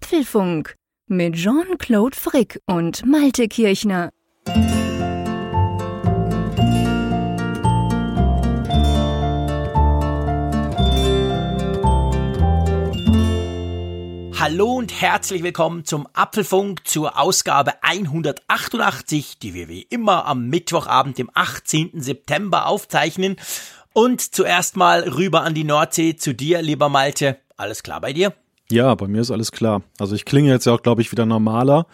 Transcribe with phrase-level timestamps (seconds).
[0.00, 0.76] Apfelfunk
[1.08, 4.10] mit Jean-Claude Frick und Malte Kirchner.
[14.38, 21.18] Hallo und herzlich willkommen zum Apfelfunk zur Ausgabe 188, die wir wie immer am Mittwochabend,
[21.18, 22.00] dem 18.
[22.00, 23.34] September aufzeichnen.
[23.92, 27.40] Und zuerst mal rüber an die Nordsee zu dir, lieber Malte.
[27.56, 28.32] Alles klar bei dir?
[28.70, 29.82] Ja, bei mir ist alles klar.
[29.98, 31.86] Also ich klinge jetzt ja auch, glaube ich, wieder normaler.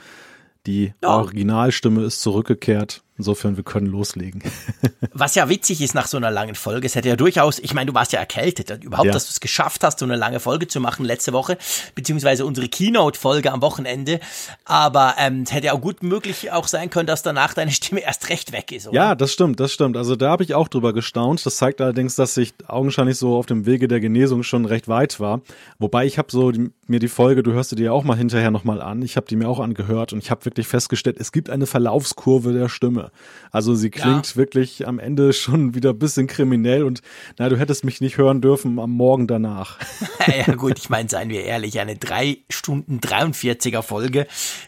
[0.66, 1.16] Die ja.
[1.16, 3.04] Originalstimme ist zurückgekehrt.
[3.16, 4.42] Insofern, wir können loslegen.
[5.12, 7.92] Was ja witzig ist nach so einer langen Folge, es hätte ja durchaus, ich meine,
[7.92, 9.12] du warst ja erkältet, überhaupt, ja.
[9.12, 11.56] dass du es geschafft hast, so eine lange Folge zu machen letzte Woche,
[11.95, 14.18] beziehungsweise unsere Keynote-Folge am Wochenende.
[14.64, 18.00] Aber ähm, es hätte ja auch gut möglich auch sein können, dass danach deine Stimme
[18.00, 18.96] erst recht weg ist, oder?
[18.96, 19.96] Ja, das stimmt, das stimmt.
[19.96, 21.46] Also da habe ich auch drüber gestaunt.
[21.46, 25.20] Das zeigt allerdings, dass ich augenscheinlich so auf dem Wege der Genesung schon recht weit
[25.20, 25.40] war.
[25.78, 28.82] Wobei ich habe so die, mir die Folge, du hörst dir auch mal hinterher nochmal
[28.82, 31.66] an, ich habe die mir auch angehört und ich habe wirklich festgestellt, es gibt eine
[31.66, 33.04] Verlaufskurve der Stimme.
[33.51, 34.37] Also sie klingt ja.
[34.37, 37.02] wirklich am Ende schon wieder ein bisschen kriminell und
[37.38, 39.79] na, du hättest mich nicht hören dürfen am Morgen danach.
[40.27, 44.27] ja gut, ich meine, seien wir ehrlich, eine drei Stunden 43er Folge,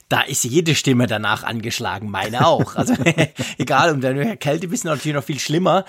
[0.09, 2.77] da ist jede Stimme danach angeschlagen, meine auch.
[2.77, 2.95] Also
[3.59, 5.85] egal, um deine Kälte bist du natürlich noch viel schlimmer.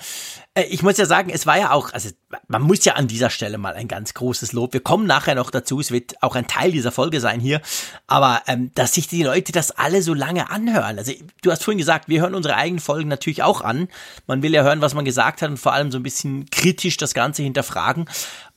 [0.58, 2.10] Äh, ich muss ja sagen, es war ja auch, also
[2.48, 4.72] man muss ja an dieser Stelle mal ein ganz großes Lob.
[4.72, 7.60] Wir kommen nachher noch dazu, es wird auch ein Teil dieser Folge sein hier,
[8.06, 10.98] aber ähm, dass sich die Leute das alle so lange anhören.
[10.98, 13.88] Also du hast vorhin gesagt, wir hören unsere eigenen Folgen natürlich auch an.
[14.26, 16.96] Man will ja hören, was man gesagt hat und vor allem so ein bisschen kritisch
[16.96, 18.08] das Ganze hinterfragen.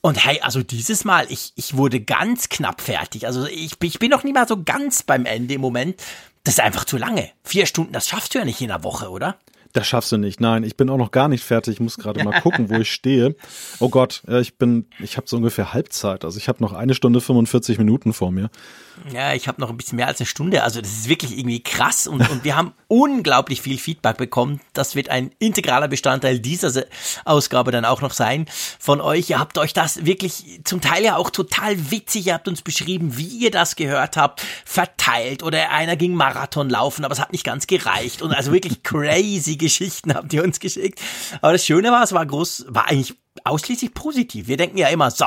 [0.01, 3.27] Und hey, also dieses Mal, ich, ich wurde ganz knapp fertig.
[3.27, 6.01] Also ich, ich bin noch nie mal so ganz beim Ende im Moment.
[6.43, 7.29] Das ist einfach zu lange.
[7.43, 9.37] Vier Stunden, das schaffst du ja nicht in einer Woche, oder?
[9.73, 10.41] Das schaffst du nicht.
[10.41, 11.75] Nein, ich bin auch noch gar nicht fertig.
[11.75, 13.35] Ich muss gerade mal gucken, wo ich stehe.
[13.79, 16.25] Oh Gott, ich bin, ich habe so ungefähr Halbzeit.
[16.25, 18.49] Also ich habe noch eine Stunde 45 Minuten vor mir.
[19.13, 20.63] Ja, ich habe noch ein bisschen mehr als eine Stunde.
[20.63, 24.59] Also das ist wirklich irgendwie krass und, und wir haben unglaublich viel Feedback bekommen.
[24.73, 26.83] Das wird ein integraler Bestandteil dieser
[27.25, 28.45] Ausgabe dann auch noch sein
[28.79, 29.29] von euch.
[29.29, 32.27] Ihr habt euch das wirklich zum Teil ja auch total witzig.
[32.27, 37.05] Ihr habt uns beschrieben, wie ihr das gehört habt, verteilt oder einer ging Marathon laufen,
[37.05, 40.99] aber es hat nicht ganz gereicht und also wirklich crazy Geschichten habt ihr uns geschickt.
[41.41, 44.47] Aber das Schöne war, es war groß, war eigentlich ausschließlich positiv.
[44.47, 45.25] Wir denken ja immer, so,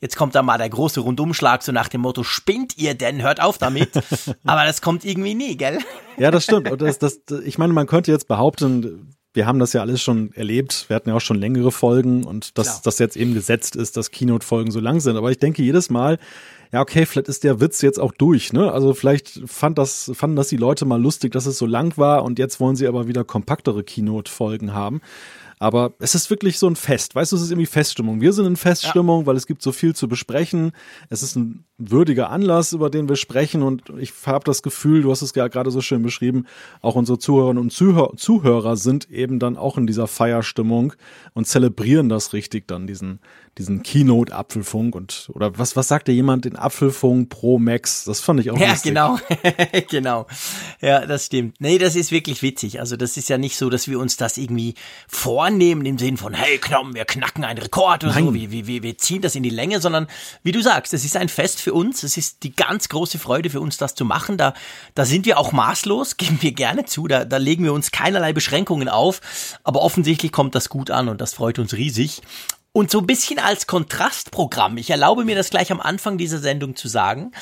[0.00, 3.40] jetzt kommt da mal der große Rundumschlag, so nach dem Motto, spinnt ihr denn, hört
[3.40, 3.90] auf damit.
[4.44, 5.78] Aber das kommt irgendwie nie, gell?
[6.18, 6.70] Ja, das stimmt.
[6.70, 10.32] Und das, das, ich meine, man könnte jetzt behaupten, wir haben das ja alles schon
[10.32, 10.86] erlebt.
[10.88, 14.10] Wir hatten ja auch schon längere Folgen und dass das jetzt eben gesetzt ist, dass
[14.10, 15.16] Keynote-Folgen so lang sind.
[15.16, 16.18] Aber ich denke jedes Mal,
[16.72, 18.72] ja, okay, vielleicht ist der Witz jetzt auch durch, ne?
[18.72, 22.24] Also vielleicht fand das, fanden das die Leute mal lustig, dass es so lang war
[22.24, 25.00] und jetzt wollen sie aber wieder kompaktere Keynote-Folgen haben.
[25.58, 27.14] Aber es ist wirklich so ein Fest.
[27.14, 28.22] Weißt du, es ist irgendwie Feststimmung.
[28.22, 29.26] Wir sind in Feststimmung, ja.
[29.26, 30.72] weil es gibt so viel zu besprechen.
[31.10, 33.62] Es ist ein würdiger Anlass, über den wir sprechen.
[33.62, 36.46] Und ich habe das Gefühl, du hast es ja gerade so schön beschrieben,
[36.82, 40.92] auch unsere Zuhörerinnen und Zuhör Zuhörer sind eben dann auch in dieser Feierstimmung
[41.34, 43.18] und zelebrieren das richtig dann, diesen,
[43.58, 48.04] diesen Keynote-Apfelfunk und oder was, was sagte jemand, den Apfelfunk Pro Max?
[48.04, 48.90] Das fand ich auch Ja, lustig.
[48.90, 49.18] genau.
[49.90, 50.26] genau.
[50.80, 51.56] Ja, das stimmt.
[51.60, 52.80] Nee, das ist wirklich witzig.
[52.80, 54.74] Also das ist ja nicht so, dass wir uns das irgendwie
[55.08, 58.24] vornehmen im Sinn von, hey, Knom, wir knacken einen Rekord oder Nein.
[58.26, 60.06] so, wir, wir, wir ziehen das in die Länge, sondern
[60.42, 62.02] wie du sagst, es ist ein Fest für uns.
[62.02, 64.36] Es ist die ganz große Freude für uns, das zu machen.
[64.38, 64.54] Da,
[64.94, 67.06] da sind wir auch maßlos, geben wir gerne zu.
[67.06, 69.20] Da, da legen wir uns keinerlei Beschränkungen auf.
[69.64, 72.22] Aber offensichtlich kommt das gut an und das freut uns riesig.
[72.72, 76.76] Und so ein bisschen als Kontrastprogramm, ich erlaube mir das gleich am Anfang dieser Sendung
[76.76, 77.32] zu sagen,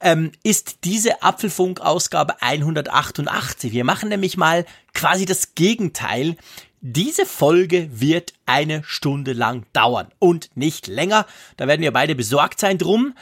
[0.00, 3.72] ähm, ist diese Apfelfunk-Ausgabe 188.
[3.72, 4.64] Wir machen nämlich mal
[4.94, 6.36] quasi das Gegenteil.
[6.80, 11.26] Diese Folge wird eine Stunde lang dauern und nicht länger.
[11.58, 13.14] Da werden wir beide besorgt sein drum.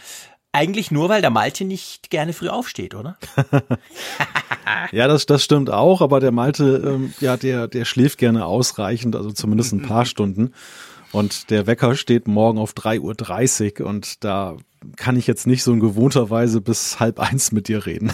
[0.59, 3.17] Eigentlich nur, weil der Malte nicht gerne früh aufsteht, oder?
[4.91, 9.15] ja, das, das stimmt auch, aber der Malte, ähm, ja, der, der schläft gerne ausreichend,
[9.15, 10.53] also zumindest ein paar Stunden.
[11.13, 14.57] Und der Wecker steht morgen auf 3.30 Uhr und da
[14.97, 18.13] kann ich jetzt nicht so in gewohnter Weise bis halb eins mit dir reden.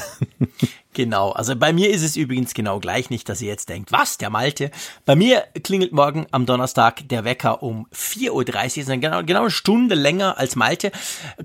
[0.94, 4.16] Genau, also bei mir ist es übrigens genau gleich nicht, dass ihr jetzt denkt, was,
[4.16, 4.70] der Malte?
[5.04, 9.50] Bei mir klingelt morgen am Donnerstag der Wecker um 4.30 Uhr, ist genau, genau eine
[9.50, 10.92] Stunde länger als Malte,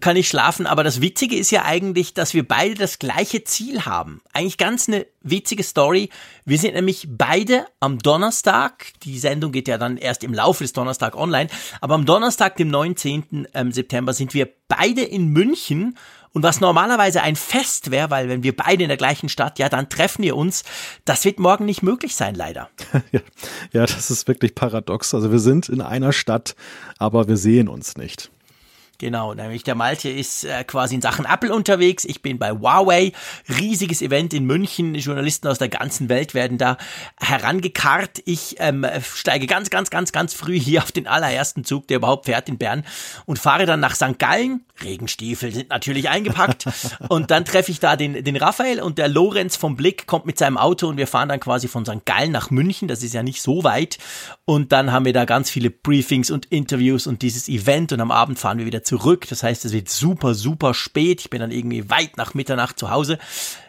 [0.02, 3.86] kann ich schlafen, aber das Witzige ist ja eigentlich, dass wir beide das gleiche Ziel
[3.86, 4.22] haben.
[4.34, 6.10] Eigentlich ganz eine witzige Story.
[6.46, 10.74] Wir sind nämlich beide am Donnerstag, die Sendung geht ja dann erst im Laufe des
[10.74, 11.50] Donnerstag online,
[11.82, 13.48] aber am Donnerstag, dem 19.
[13.56, 15.98] Ähm, September sind wir beide in München
[16.32, 19.68] und was normalerweise ein Fest wäre, weil wenn wir beide in der gleichen Stadt, ja,
[19.68, 20.64] dann treffen wir uns.
[21.04, 22.70] Das wird morgen nicht möglich sein, leider.
[23.12, 23.20] ja,
[23.74, 25.14] ja, das ist wirklich paradox.
[25.14, 26.56] Also wir sind in einer Stadt,
[26.98, 28.32] aber wir sehen uns nicht.
[29.00, 32.04] Genau, nämlich der Malte ist äh, quasi in Sachen Apple unterwegs.
[32.04, 33.14] Ich bin bei Huawei.
[33.48, 34.94] Riesiges Event in München.
[34.94, 36.76] Journalisten aus der ganzen Welt werden da
[37.18, 38.22] herangekarrt.
[38.26, 42.26] Ich ähm, steige ganz, ganz, ganz, ganz früh hier auf den allerersten Zug, der überhaupt
[42.26, 42.84] fährt in Bern
[43.26, 44.20] und fahre dann nach St.
[44.20, 44.66] Gallen.
[44.84, 46.66] Regenstiefel sind natürlich eingepackt.
[47.08, 50.38] und dann treffe ich da den, den Raphael und der Lorenz vom Blick kommt mit
[50.38, 52.06] seinem Auto und wir fahren dann quasi von St.
[52.06, 52.90] Gallen nach München.
[52.90, 53.98] Das ist ja nicht so weit.
[54.44, 58.12] Und dann haben wir da ganz viele Briefings und Interviews und dieses Event und am
[58.12, 59.28] Abend fahren wir wieder zurück.
[59.30, 61.22] Das heißt, es wird super, super spät.
[61.22, 63.20] Ich bin dann irgendwie weit nach Mitternacht zu Hause.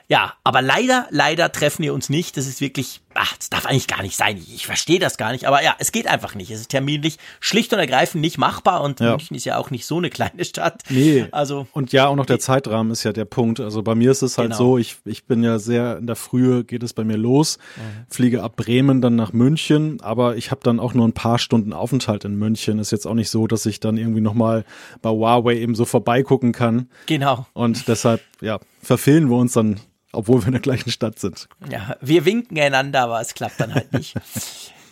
[0.09, 2.37] Ja, aber leider, leider treffen wir uns nicht.
[2.37, 4.37] Das ist wirklich, ach, das darf eigentlich gar nicht sein.
[4.37, 5.47] Ich, ich verstehe das gar nicht.
[5.47, 6.51] Aber ja, es geht einfach nicht.
[6.51, 8.83] Es ist terminlich schlicht und ergreifend nicht machbar.
[8.83, 9.11] Und ja.
[9.11, 10.83] München ist ja auch nicht so eine kleine Stadt.
[10.89, 11.27] Nee.
[11.33, 11.67] Also.
[11.73, 13.61] Und ja, auch noch der Zeitrahmen ist ja der Punkt.
[13.61, 14.59] Also bei mir ist es halt genau.
[14.59, 18.07] so, ich, ich bin ja sehr in der Frühe geht es bei mir los, mhm.
[18.09, 21.73] fliege ab Bremen dann nach München, aber ich habe dann auch nur ein paar Stunden
[21.73, 22.79] Aufenthalt in München.
[22.79, 24.65] Ist jetzt auch nicht so, dass ich dann irgendwie nochmal
[25.03, 26.89] bei Huawei eben so vorbeigucken kann.
[27.07, 27.47] Genau.
[27.53, 29.81] Und deshalb, ja, verfehlen wir uns dann
[30.13, 31.49] obwohl wir in der gleichen Stadt sind.
[31.71, 34.15] Ja, wir winken einander, aber es klappt dann halt nicht.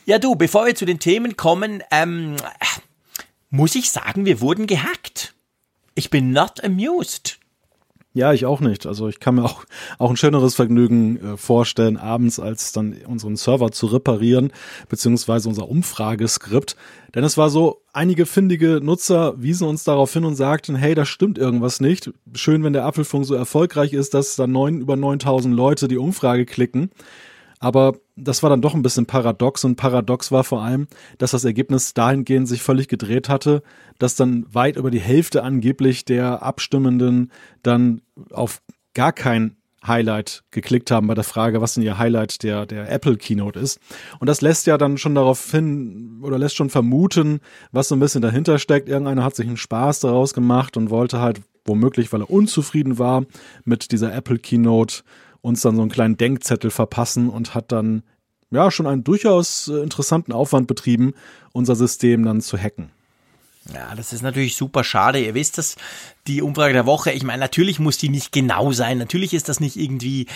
[0.07, 2.37] ja, du, bevor wir zu den Themen kommen, ähm,
[3.51, 5.35] muss ich sagen, wir wurden gehackt.
[5.95, 7.39] Ich bin not amused.
[8.19, 8.85] Ja, ich auch nicht.
[8.85, 9.65] Also ich kann mir auch,
[9.99, 14.53] auch ein schöneres Vergnügen äh, vorstellen, abends als dann unseren Server zu reparieren,
[14.89, 16.75] beziehungsweise unser Umfrageskript.
[17.15, 21.05] Denn es war so, einige findige Nutzer wiesen uns darauf hin und sagten, hey, da
[21.05, 22.11] stimmt irgendwas nicht.
[22.35, 26.45] Schön, wenn der Apfelfunk so erfolgreich ist, dass da neun, über 9000 Leute die Umfrage
[26.45, 26.91] klicken.
[27.61, 30.87] Aber das war dann doch ein bisschen paradox und paradox war vor allem,
[31.19, 33.63] dass das Ergebnis dahingehend sich völlig gedreht hatte,
[33.99, 37.33] dass dann weit über die Hälfte angeblich der Abstimmenden
[37.63, 38.63] dann auf
[38.95, 39.57] gar kein
[39.87, 43.81] Highlight geklickt haben bei der Frage, was denn ihr Highlight der, der Apple Keynote ist.
[44.19, 47.41] Und das lässt ja dann schon darauf hin oder lässt schon vermuten,
[47.71, 48.89] was so ein bisschen dahinter steckt.
[48.89, 53.25] Irgendeiner hat sich einen Spaß daraus gemacht und wollte halt womöglich, weil er unzufrieden war
[53.65, 55.03] mit dieser Apple Keynote,
[55.49, 58.03] uns dann so einen kleinen Denkzettel verpassen und hat dann
[58.51, 61.15] ja schon einen durchaus äh, interessanten Aufwand betrieben,
[61.53, 62.91] unser System dann zu hacken.
[63.75, 65.21] Ja, das ist natürlich super schade.
[65.21, 65.77] Ihr wisst das,
[66.29, 67.11] die Umfrage der Woche.
[67.13, 68.99] Ich meine, natürlich muss die nicht genau sein.
[68.99, 70.27] Natürlich ist das nicht irgendwie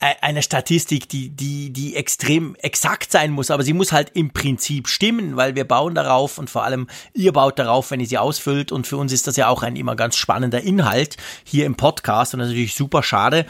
[0.00, 4.30] äh, eine Statistik, die, die, die extrem exakt sein muss, aber sie muss halt im
[4.30, 8.16] Prinzip stimmen, weil wir bauen darauf und vor allem ihr baut darauf, wenn ihr sie
[8.16, 11.74] ausfüllt und für uns ist das ja auch ein immer ganz spannender Inhalt hier im
[11.74, 13.44] Podcast und das ist natürlich super schade.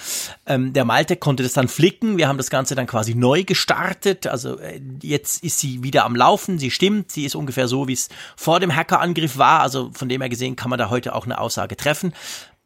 [0.46, 4.26] Ähm, der Malte konnte das dann flicken, wir haben das Ganze dann quasi neu gestartet,
[4.26, 7.93] also äh, jetzt ist sie wieder am Laufen, sie stimmt, sie ist ungefähr so, wie
[7.93, 11.26] es vor dem Hackerangriff war, also von dem her gesehen kann man da heute auch
[11.26, 11.90] eine Aussage treffen.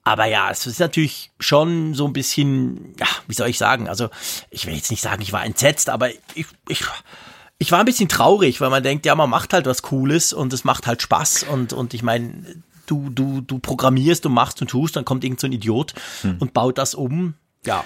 [0.05, 3.89] Aber ja, es ist natürlich schon so ein bisschen, ja, wie soll ich sagen?
[3.89, 4.11] Also,
[4.51, 6.85] ich will jetzt nicht sagen, ich war entsetzt, aber ich, ich,
[7.59, 10.53] ich war ein bisschen traurig, weil man denkt, ja, man macht halt was Cooles und
[10.53, 14.69] es macht halt Spaß und, und ich meine, du, du, du programmierst und machst und
[14.69, 16.37] tust, dann kommt irgend so ein Idiot hm.
[16.39, 17.35] und baut das um.
[17.67, 17.85] Ja.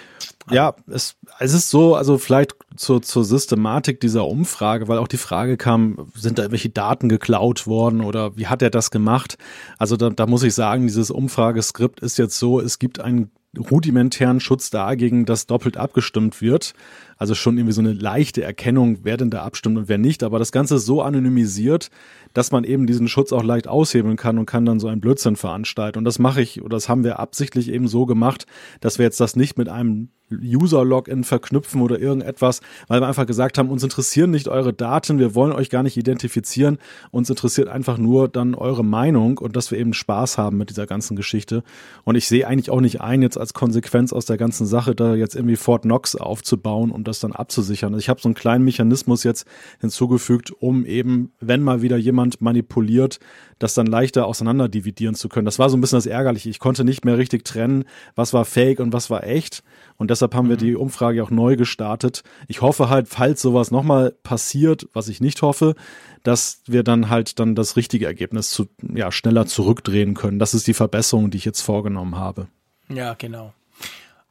[0.51, 5.19] Ja, es, es ist so, also vielleicht zur, zur Systematik dieser Umfrage, weil auch die
[5.19, 9.37] Frage kam, sind da irgendwelche Daten geklaut worden oder wie hat er das gemacht?
[9.77, 13.31] Also da, da muss ich sagen, dieses Umfrageskript ist jetzt so, es gibt einen
[13.71, 16.75] rudimentären Schutz dagegen, dass doppelt abgestimmt wird.
[17.19, 20.23] Also schon irgendwie so eine leichte Erkennung, wer denn da abstimmt und wer nicht.
[20.23, 21.91] Aber das Ganze ist so anonymisiert,
[22.33, 25.37] dass man eben diesen Schutz auch leicht aushebeln kann und kann dann so einen Blödsinn
[25.37, 25.99] veranstalten.
[25.99, 28.47] Und das mache ich, oder das haben wir absichtlich eben so gemacht,
[28.81, 33.59] dass wir jetzt das nicht mit einem User-Login verknüpfen oder irgendetwas, weil wir einfach gesagt
[33.59, 36.79] haben, uns interessieren nicht eure Daten, wir wollen euch gar nicht identifizieren,
[37.11, 40.87] uns interessiert einfach nur dann eure Meinung und dass wir eben Spaß haben mit dieser
[40.87, 41.63] ganzen Geschichte.
[42.05, 45.15] Und ich sehe eigentlich auch nicht ein, jetzt als Konsequenz aus der ganzen Sache, da
[45.15, 47.93] jetzt irgendwie Fort Knox aufzubauen, um das dann abzusichern.
[47.93, 49.47] Also ich habe so einen kleinen Mechanismus jetzt
[49.81, 53.19] hinzugefügt, um eben, wenn mal wieder jemand manipuliert,
[53.59, 55.45] das dann leichter auseinander dividieren zu können.
[55.45, 56.49] Das war so ein bisschen das Ärgerliche.
[56.49, 57.85] Ich konnte nicht mehr richtig trennen,
[58.15, 59.65] was war fake und was war echt.
[59.97, 60.51] Und deshalb haben mhm.
[60.51, 62.23] wir die Umfrage auch neu gestartet.
[62.47, 65.75] Ich hoffe halt, falls sowas nochmal passiert, was ich nicht hoffe,
[66.23, 70.39] dass wir dann halt dann das richtige Ergebnis zu, ja, schneller zurückdrehen können.
[70.39, 72.49] Das ist die Verbesserung, die ich jetzt vorgenommen habe.
[72.89, 73.53] Ja, genau.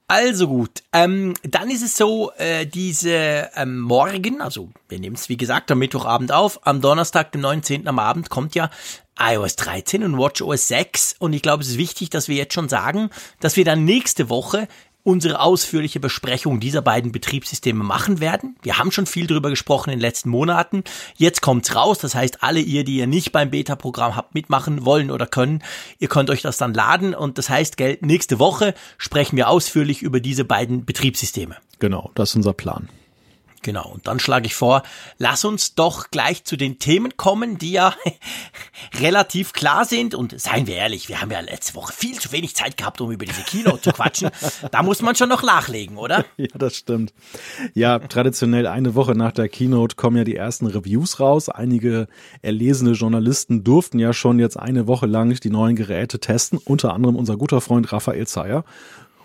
[0.09, 5.27] Also gut, ähm, dann ist es so, äh, diese ähm, Morgen, also wir nehmen es
[5.27, 7.89] wie gesagt am Mittwochabend auf, am Donnerstag, dem 19.
[7.89, 8.69] am Abend kommt ja
[9.19, 12.69] iOS 13 und WatchOS 6 und ich glaube, es ist wichtig, dass wir jetzt schon
[12.69, 13.09] sagen,
[13.41, 14.69] dass wir dann nächste Woche
[15.07, 18.57] unsere ausführliche Besprechung dieser beiden Betriebssysteme machen werden.
[18.61, 20.83] Wir haben schon viel darüber gesprochen in den letzten Monaten.
[21.15, 21.99] Jetzt kommt's raus.
[21.99, 25.63] Das heißt, alle ihr, die ihr nicht beim Beta-Programm habt mitmachen wollen oder können,
[25.99, 27.15] ihr könnt euch das dann laden.
[27.15, 31.55] Und das heißt, gell, nächste Woche sprechen wir ausführlich über diese beiden Betriebssysteme.
[31.79, 32.89] Genau, das ist unser Plan.
[33.67, 34.81] Genau, und dann schlage ich vor,
[35.17, 37.93] lass uns doch gleich zu den Themen kommen, die ja
[39.01, 40.15] relativ klar sind.
[40.15, 43.11] Und seien wir ehrlich, wir haben ja letzte Woche viel zu wenig Zeit gehabt, um
[43.11, 44.29] über diese Keynote zu quatschen.
[44.71, 46.23] Da muss man schon noch nachlegen, oder?
[46.37, 47.13] Ja, das stimmt.
[47.73, 51.49] Ja, traditionell eine Woche nach der Keynote kommen ja die ersten Reviews raus.
[51.49, 52.07] Einige
[52.41, 57.17] erlesene Journalisten durften ja schon jetzt eine Woche lang die neuen Geräte testen, unter anderem
[57.17, 58.63] unser guter Freund Raphael Zeyer.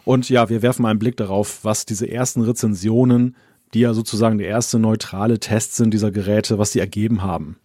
[0.04, 3.36] Und ja, wir werfen einen Blick darauf, was diese ersten Rezensionen
[3.74, 7.56] die ja sozusagen der erste neutrale Test sind dieser Geräte, was sie ergeben haben.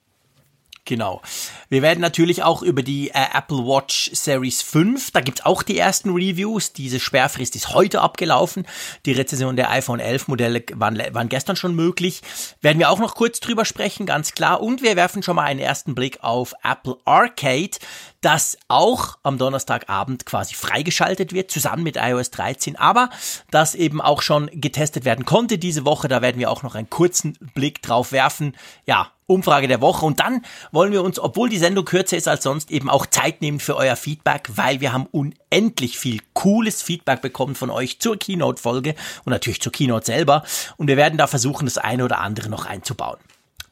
[0.88, 1.22] Genau.
[1.68, 5.78] Wir werden natürlich auch über die äh, Apple Watch Series 5, da gibt's auch die
[5.78, 6.72] ersten Reviews.
[6.72, 8.66] Diese Sperrfrist ist heute abgelaufen.
[9.06, 12.22] Die Rezension der iPhone 11 Modelle waren, waren gestern schon möglich.
[12.62, 14.62] Werden wir auch noch kurz drüber sprechen, ganz klar.
[14.62, 17.78] Und wir werfen schon mal einen ersten Blick auf Apple Arcade,
[18.22, 23.10] das auch am Donnerstagabend quasi freigeschaltet wird, zusammen mit iOS 13, aber
[23.52, 26.08] das eben auch schon getestet werden konnte diese Woche.
[26.08, 28.56] Da werden wir auch noch einen kurzen Blick drauf werfen.
[28.86, 30.06] Ja, Umfrage der Woche.
[30.06, 30.42] Und dann
[30.72, 33.76] wollen wir uns, obwohl die Sendung kürzer ist als sonst, eben auch Zeit nehmen für
[33.76, 39.32] euer Feedback, weil wir haben unendlich viel cooles Feedback bekommen von euch zur Keynote-Folge und
[39.32, 40.44] natürlich zur Keynote selber.
[40.78, 43.20] Und wir werden da versuchen, das eine oder andere noch einzubauen.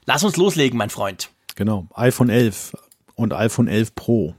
[0.05, 1.29] Lass uns loslegen, mein Freund.
[1.55, 2.75] Genau, iPhone 11
[3.15, 4.35] und iPhone 11 Pro.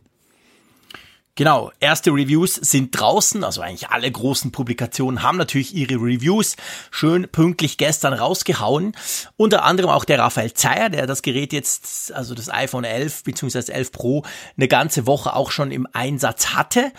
[1.36, 6.56] Genau, erste Reviews sind draußen, also eigentlich alle großen Publikationen haben natürlich ihre Reviews
[6.90, 8.96] schön pünktlich gestern rausgehauen.
[9.36, 13.70] Unter anderem auch der Raphael Zeyer, der das Gerät jetzt, also das iPhone 11 bzw.
[13.70, 14.22] 11 Pro,
[14.56, 16.90] eine ganze Woche auch schon im Einsatz hatte.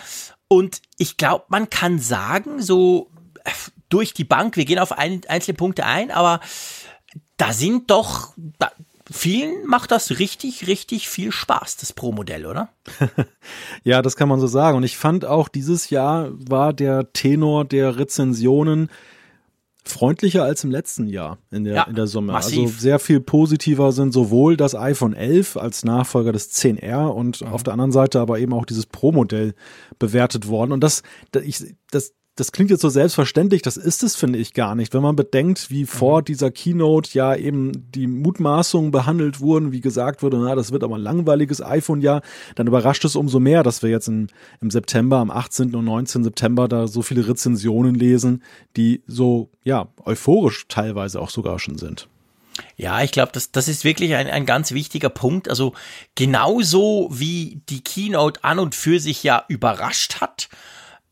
[0.47, 3.09] Und ich glaube, man kann sagen, so
[3.43, 3.49] äh,
[3.89, 6.41] durch die Bank, wir gehen auf ein, einzelne Punkte ein, aber
[7.37, 8.71] da sind doch, da,
[9.11, 12.69] vielen macht das richtig, richtig viel Spaß, das Pro-Modell, oder?
[13.83, 14.77] ja, das kann man so sagen.
[14.77, 18.89] Und ich fand auch, dieses Jahr war der Tenor der Rezensionen
[19.87, 22.33] freundlicher als im letzten Jahr in der, ja, in der Summe.
[22.33, 22.59] Massiv.
[22.59, 27.47] Also sehr viel positiver sind sowohl das iPhone 11 als Nachfolger des 10R und mhm.
[27.47, 29.55] auf der anderen Seite aber eben auch dieses Pro-Modell
[29.99, 30.71] bewertet worden.
[30.71, 34.53] Und das, das, ich, das das klingt jetzt so selbstverständlich, das ist es, finde ich,
[34.53, 34.93] gar nicht.
[34.93, 36.25] Wenn man bedenkt, wie vor mhm.
[36.25, 40.95] dieser Keynote ja eben die Mutmaßungen behandelt wurden, wie gesagt wurde, na, das wird aber
[40.95, 42.21] ein langweiliges iPhone-Jahr,
[42.55, 44.27] dann überrascht es umso mehr, dass wir jetzt in,
[44.61, 45.73] im September, am 18.
[45.73, 46.23] und 19.
[46.23, 48.43] September da so viele Rezensionen lesen,
[48.77, 52.07] die so, ja, euphorisch teilweise auch sogar schon sind.
[52.75, 55.49] Ja, ich glaube, das, das ist wirklich ein, ein ganz wichtiger Punkt.
[55.49, 55.73] Also
[56.15, 60.49] genauso wie die Keynote an und für sich ja überrascht hat,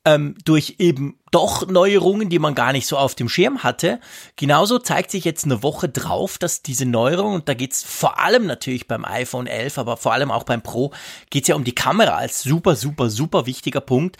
[0.05, 3.99] ähm, durch eben doch Neuerungen, die man gar nicht so auf dem Schirm hatte.
[4.37, 8.45] Genauso zeigt sich jetzt eine Woche drauf, dass diese Neuerungen, und da geht's vor allem
[8.45, 10.91] natürlich beim iPhone 11, aber vor allem auch beim Pro,
[11.29, 14.17] geht's ja um die Kamera als super, super, super wichtiger Punkt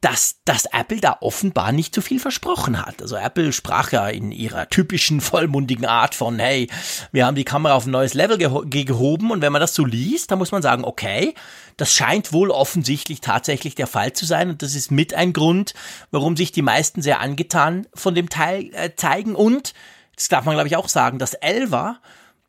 [0.00, 3.02] dass, dass Apple da offenbar nicht zu viel versprochen hat.
[3.02, 6.68] Also Apple sprach ja in ihrer typischen vollmundigen Art von, hey,
[7.10, 9.84] wir haben die Kamera auf ein neues Level geho gehoben und wenn man das so
[9.84, 11.34] liest, dann muss man sagen, okay,
[11.76, 15.74] das scheint wohl offensichtlich tatsächlich der Fall zu sein und das ist mit ein Grund,
[16.10, 19.74] warum sich die meisten sehr angetan von dem Teil äh, zeigen und,
[20.14, 22.00] das darf man glaube ich auch sagen, das Elva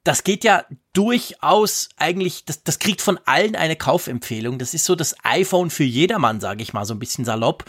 [0.03, 0.63] das geht ja
[0.99, 4.59] durchaus eigentlich, das, das kriegt von allen eine Kaufempfehlung.
[4.59, 7.63] Das ist so das iPhone für jedermann, sage ich mal, so ein bisschen salopp.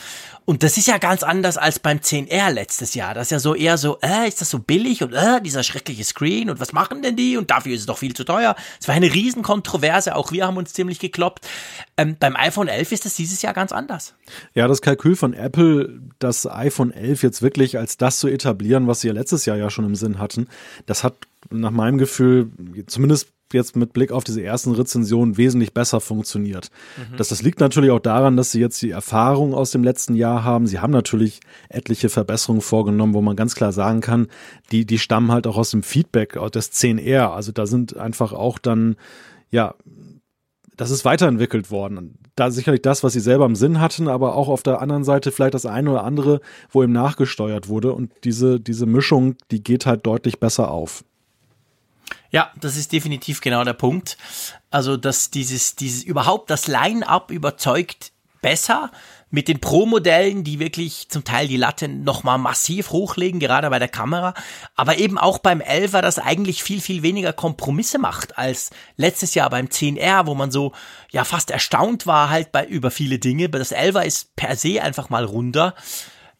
[0.46, 3.14] Und das ist ja ganz anders als beim 10R letztes Jahr.
[3.14, 6.02] Das ist ja so eher so, äh, ist das so billig und äh, dieser schreckliche
[6.02, 7.37] Screen und was machen denn die?
[7.37, 8.56] Und dafür ist es doch viel zu teuer.
[8.80, 11.46] Es war eine Riesenkontroverse, auch wir haben uns ziemlich gekloppt.
[11.96, 14.14] Ähm, beim iPhone 11 ist das dieses Jahr ganz anders.
[14.54, 19.02] Ja, das Kalkül von Apple, das iPhone 11 jetzt wirklich als das zu etablieren, was
[19.02, 20.49] sie ja letztes Jahr ja schon im Sinn hatten,
[20.87, 21.14] das hat
[21.49, 22.50] nach meinem Gefühl,
[22.87, 23.19] zumindest
[23.54, 26.71] jetzt mit Blick auf diese ersten Rezensionen wesentlich besser funktioniert.
[26.97, 27.16] Mhm.
[27.16, 30.45] Das, das liegt natürlich auch daran, dass sie jetzt die Erfahrung aus dem letzten Jahr
[30.45, 30.66] haben.
[30.66, 34.28] Sie haben natürlich etliche Verbesserungen vorgenommen, wo man ganz klar sagen kann,
[34.73, 37.28] die, die stammen halt auch aus dem Feedback des 10R.
[37.28, 38.97] Also da sind einfach auch dann,
[39.50, 39.75] ja,
[40.80, 42.14] das ist weiterentwickelt worden.
[42.37, 45.30] Da sicherlich das, was sie selber im Sinn hatten, aber auch auf der anderen Seite
[45.30, 46.40] vielleicht das eine oder andere,
[46.71, 47.92] wo eben nachgesteuert wurde.
[47.92, 51.04] Und diese, diese Mischung, die geht halt deutlich besser auf.
[52.31, 54.17] Ja, das ist definitiv genau der Punkt.
[54.71, 58.90] Also, dass dieses, dieses überhaupt das Line-up überzeugt besser
[59.31, 63.88] mit den Pro-Modellen, die wirklich zum Teil die Latte nochmal massiv hochlegen, gerade bei der
[63.88, 64.35] Kamera,
[64.75, 69.49] aber eben auch beim 11er, das eigentlich viel, viel weniger Kompromisse macht als letztes Jahr
[69.50, 70.73] beim 10R, wo man so,
[71.11, 73.49] ja, fast erstaunt war halt bei, über viele Dinge.
[73.49, 75.75] Das 11er ist per se einfach mal runder.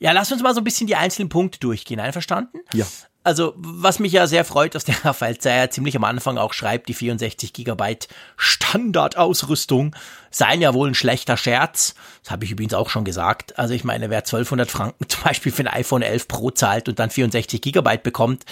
[0.01, 2.01] Ja, lass uns mal so ein bisschen die einzelnen Punkte durchgehen.
[2.01, 2.59] Einverstanden?
[2.73, 2.87] Ja.
[3.23, 6.89] Also, was mich ja sehr freut, dass der Raphael Zeyer ziemlich am Anfang auch schreibt,
[6.89, 9.95] die 64 Gigabyte Standardausrüstung
[10.31, 11.95] seien ja wohl ein schlechter Scherz.
[12.23, 13.59] Das habe ich übrigens auch schon gesagt.
[13.59, 16.99] Also, ich meine, wer 1200 Franken zum Beispiel für ein iPhone 11 Pro zahlt und
[16.99, 18.45] dann 64 Gigabyte bekommt,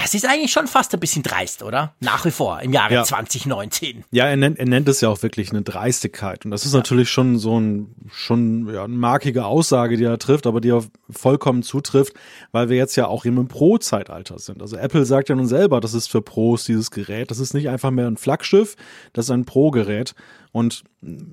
[0.00, 1.94] Das ist eigentlich schon fast ein bisschen dreist, oder?
[2.00, 3.04] Nach wie vor, im Jahre ja.
[3.04, 4.04] 2019.
[4.10, 6.44] Ja, er nennt, er nennt es ja auch wirklich eine Dreistigkeit.
[6.44, 6.78] Und das ist ja.
[6.78, 10.84] natürlich schon so ein, schon, ja, eine markige Aussage, die er trifft, aber die er
[11.10, 12.12] vollkommen zutrifft,
[12.52, 14.62] weil wir jetzt ja auch im Pro-Zeitalter sind.
[14.62, 17.30] Also Apple sagt ja nun selber, das ist für Pros dieses Gerät.
[17.30, 18.76] Das ist nicht einfach mehr ein Flaggschiff,
[19.12, 20.14] das ist ein Pro-Gerät.
[20.52, 20.84] Und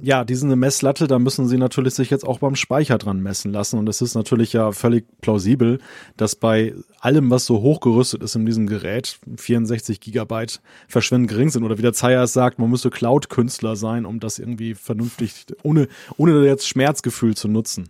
[0.02, 3.80] ja, diese Messlatte, da müssen sie natürlich sich jetzt auch beim Speicher dran messen lassen.
[3.80, 5.80] Und es ist natürlich ja völlig plausibel,
[6.18, 11.64] dass bei allem, was so hochgerüstet ist in diesem Gerät, 64 Gigabyte verschwindend gering sind.
[11.64, 16.46] Oder wie der Zeier sagt, man müsste Cloud-Künstler sein, um das irgendwie vernünftig, ohne, ohne
[16.46, 17.90] jetzt Schmerzgefühl zu nutzen.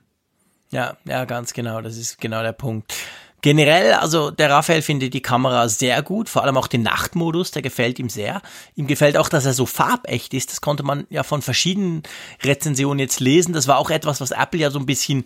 [0.72, 1.82] Ja, ja, ganz genau.
[1.82, 2.94] Das ist genau der Punkt.
[3.46, 7.62] Generell, also der Raphael findet die Kamera sehr gut, vor allem auch den Nachtmodus, der
[7.62, 8.42] gefällt ihm sehr.
[8.76, 10.50] Ihm gefällt auch, dass er so farbecht ist.
[10.50, 12.02] Das konnte man ja von verschiedenen
[12.42, 13.54] Rezensionen jetzt lesen.
[13.54, 15.26] Das war auch etwas, was Apple ja so ein bisschen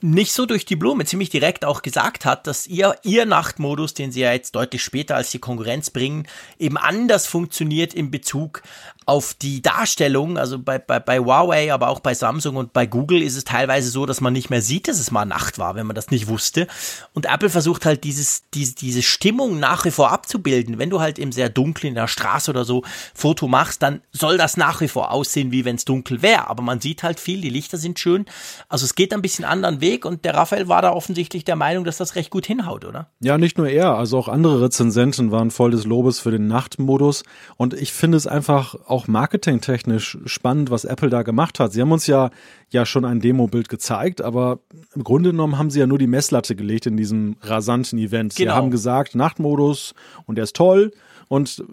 [0.00, 4.10] nicht so durch die Blume, ziemlich direkt auch gesagt hat, dass ihr, ihr Nachtmodus, den
[4.10, 6.26] sie ja jetzt deutlich später als die Konkurrenz bringen,
[6.58, 8.62] eben anders funktioniert in Bezug
[9.06, 13.22] auf die Darstellung, also bei, bei, bei Huawei, aber auch bei Samsung und bei Google
[13.22, 15.86] ist es teilweise so, dass man nicht mehr sieht, dass es mal Nacht war, wenn
[15.86, 16.66] man das nicht wusste.
[17.12, 20.78] Und Apple versucht halt dieses, diese, diese Stimmung nach wie vor abzubilden.
[20.78, 22.82] Wenn du halt im sehr dunkel in der Straße oder so
[23.14, 26.48] Foto machst, dann soll das nach wie vor aussehen, wie wenn es dunkel wäre.
[26.48, 28.26] Aber man sieht halt viel, die Lichter sind schön.
[28.68, 31.84] Also es geht ein bisschen anderen Weg und der Raphael war da offensichtlich der Meinung,
[31.84, 33.08] dass das recht gut hinhaut, oder?
[33.20, 37.24] Ja, nicht nur er, also auch andere Rezensenten waren voll des Lobes für den Nachtmodus.
[37.56, 41.72] Und ich finde es einfach auch marketingtechnisch spannend, was Apple da gemacht hat.
[41.72, 42.30] Sie haben uns ja,
[42.70, 44.58] ja schon ein Demobild gezeigt, aber
[44.94, 48.36] im Grunde genommen haben sie ja nur die Messlatte gelegt in diesem rasanten Event.
[48.36, 48.52] Genau.
[48.52, 49.94] Sie haben gesagt, Nachtmodus
[50.26, 50.92] und der ist toll.
[51.32, 51.64] Und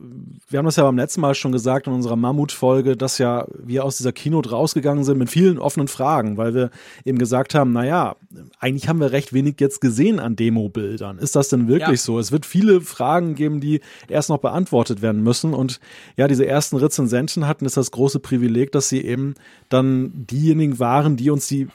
[0.47, 3.83] wir haben das ja beim letzten Mal schon gesagt in unserer Mammut-Folge, dass ja wir
[3.83, 6.69] aus dieser Keynote rausgegangen sind mit vielen offenen Fragen, weil wir
[7.03, 8.15] eben gesagt haben, naja,
[8.61, 11.17] eigentlich haben wir recht wenig jetzt gesehen an Demo-Bildern.
[11.17, 12.05] Ist das denn wirklich ja.
[12.05, 12.19] so?
[12.19, 15.53] Es wird viele Fragen geben, die erst noch beantwortet werden müssen.
[15.53, 15.81] Und
[16.15, 19.35] ja, diese ersten Rezensenten hatten es das große Privileg, dass sie eben
[19.67, 21.67] dann diejenigen waren, die uns die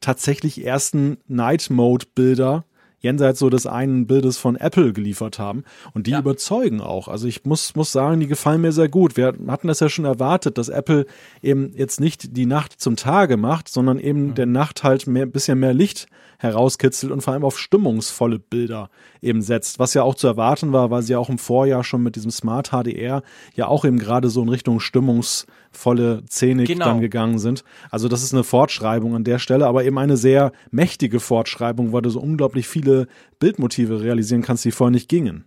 [0.00, 2.64] tatsächlich ersten Night-Mode-Bilder
[3.00, 5.64] jenseits so des einen Bildes von Apple geliefert haben.
[5.92, 6.18] Und die ja.
[6.18, 7.08] überzeugen auch.
[7.08, 9.16] Also ich muss, muss sagen, die gefallen mir sehr gut.
[9.16, 11.06] Wir hatten das ja schon erwartet, dass Apple
[11.42, 14.34] eben jetzt nicht die Nacht zum Tage macht, sondern eben mhm.
[14.34, 16.06] der Nacht halt mehr, bisschen mehr Licht
[16.38, 18.90] herauskitzelt und vor allem auf stimmungsvolle Bilder
[19.22, 22.02] eben setzt, was ja auch zu erwarten war, weil sie ja auch im Vorjahr schon
[22.02, 23.22] mit diesem Smart HDR
[23.54, 24.80] ja auch eben gerade so in Richtung
[25.76, 26.86] stimmungsvolle Szenik genau.
[26.86, 27.64] dann gegangen sind.
[27.90, 32.02] Also das ist eine Fortschreibung an der Stelle, aber eben eine sehr mächtige Fortschreibung, weil
[32.02, 33.06] du so unglaublich viele
[33.38, 35.44] Bildmotive realisieren kannst, die vorher nicht gingen.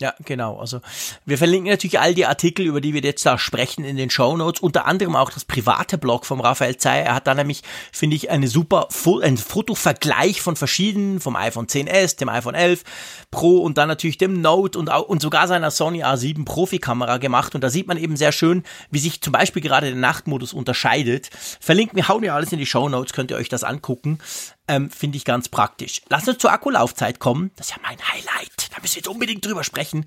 [0.00, 0.58] Ja, genau.
[0.58, 0.80] Also
[1.26, 4.36] wir verlinken natürlich all die Artikel, über die wir jetzt da sprechen, in den Show
[4.36, 4.60] Notes.
[4.60, 7.04] Unter anderem auch das private Blog vom Raphael Zeyer.
[7.04, 11.66] Er hat da nämlich, finde ich, eine super Fo ein Fotovergleich von verschiedenen, vom iPhone
[11.66, 12.84] 10s, dem iPhone 11
[13.32, 17.56] Pro und dann natürlich dem Note und, auch, und sogar seiner Sony A7 Profikamera gemacht.
[17.56, 21.28] Und da sieht man eben sehr schön, wie sich zum Beispiel gerade der Nachtmodus unterscheidet.
[21.60, 24.20] Verlinken wir, hauen wir alles in die Show Notes, könnt ihr euch das angucken.
[24.68, 26.02] Ähm, Finde ich ganz praktisch.
[26.08, 27.50] Lass uns zur Akkulaufzeit kommen.
[27.56, 28.57] Das ist ja mein Highlight.
[28.78, 30.06] Da müssen wir jetzt unbedingt drüber sprechen.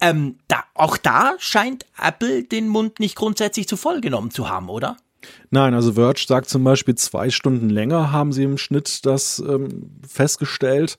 [0.00, 4.70] Ähm, da, auch da scheint Apple den Mund nicht grundsätzlich zu voll genommen zu haben,
[4.70, 4.96] oder?
[5.50, 9.90] Nein, also Verge sagt zum Beispiel zwei Stunden länger haben sie im Schnitt das ähm,
[10.08, 10.96] festgestellt.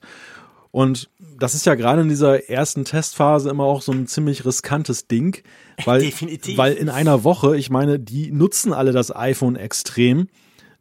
[0.70, 5.08] Und das ist ja gerade in dieser ersten Testphase immer auch so ein ziemlich riskantes
[5.08, 5.42] Ding,
[5.84, 6.56] weil, Definitiv.
[6.56, 10.28] weil in einer Woche, ich meine, die nutzen alle das iPhone extrem.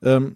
[0.04, 0.36] Ähm,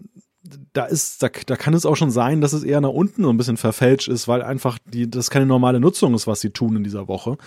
[0.74, 3.30] da ist, da, da kann es auch schon sein, dass es eher nach unten so
[3.30, 6.76] ein bisschen verfälscht ist, weil einfach die, das keine normale Nutzung ist, was sie tun
[6.76, 7.38] in dieser Woche.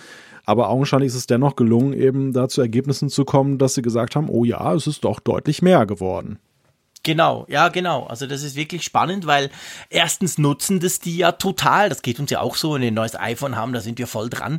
[0.45, 4.15] Aber augenscheinlich ist es dennoch gelungen, eben da zu Ergebnissen zu kommen, dass sie gesagt
[4.15, 6.39] haben, oh ja, es ist doch deutlich mehr geworden.
[7.05, 8.05] Genau, ja, genau.
[8.05, 9.51] Also das ist wirklich spannend, weil
[9.89, 11.89] erstens nutzen das die ja total.
[11.89, 14.07] Das geht uns ja auch so, wenn wir ein neues iPhone haben, da sind wir
[14.07, 14.57] voll dran.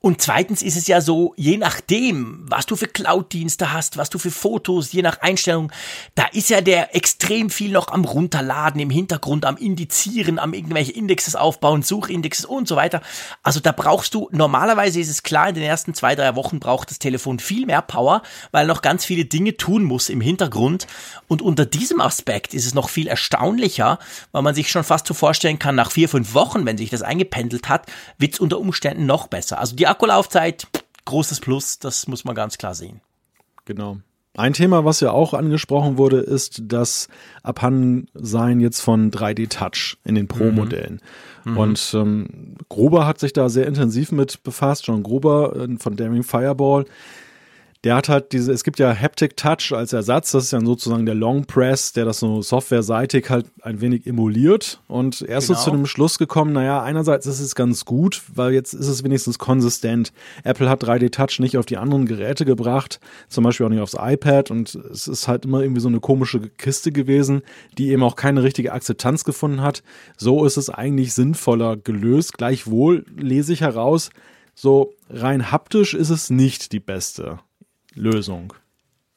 [0.00, 4.20] Und zweitens ist es ja so, je nachdem, was du für Cloud-Dienste hast, was du
[4.20, 5.72] für Fotos, je nach Einstellung,
[6.14, 10.92] da ist ja der extrem viel noch am Runterladen, im Hintergrund, am Indizieren, am irgendwelche
[10.92, 13.02] Indexes aufbauen, Suchindexes und so weiter.
[13.42, 16.90] Also da brauchst du, normalerweise ist es klar, in den ersten zwei, drei Wochen braucht
[16.90, 20.86] das Telefon viel mehr Power, weil noch ganz viele Dinge tun muss im Hintergrund.
[21.26, 23.98] Und unter diesem Aspekt ist es noch viel erstaunlicher,
[24.30, 27.02] weil man sich schon fast so vorstellen kann, nach vier, fünf Wochen, wenn sich das
[27.02, 29.58] eingependelt hat, wird es unter Umständen noch besser.
[29.58, 30.66] Also die Akkulaufzeit,
[31.04, 33.00] großes Plus, das muss man ganz klar sehen.
[33.64, 33.98] Genau.
[34.36, 37.08] Ein Thema, was ja auch angesprochen wurde, ist das
[37.42, 41.00] Abhandensein jetzt von 3D Touch in den Pro-Modellen.
[41.44, 41.52] Mhm.
[41.52, 41.58] Mhm.
[41.58, 46.22] Und ähm, Gruber hat sich da sehr intensiv mit befasst, John Gruber äh, von Daring
[46.22, 46.84] Fireball.
[47.84, 51.06] Der hat halt diese, es gibt ja Haptic Touch als Ersatz, das ist ja sozusagen
[51.06, 54.80] der Long Press, der das so softwareseitig halt ein wenig emuliert.
[54.88, 55.58] Und er ist genau.
[55.58, 59.04] so zu dem Schluss gekommen, naja, einerseits ist es ganz gut, weil jetzt ist es
[59.04, 60.12] wenigstens konsistent.
[60.42, 63.96] Apple hat 3D Touch nicht auf die anderen Geräte gebracht, zum Beispiel auch nicht aufs
[63.98, 67.42] iPad und es ist halt immer irgendwie so eine komische Kiste gewesen,
[67.78, 69.84] die eben auch keine richtige Akzeptanz gefunden hat.
[70.16, 72.38] So ist es eigentlich sinnvoller gelöst.
[72.38, 74.10] Gleichwohl lese ich heraus,
[74.56, 77.38] so rein haptisch ist es nicht die beste
[77.98, 78.54] Lösung.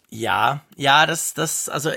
[0.09, 1.89] Ja, ja, das, das, also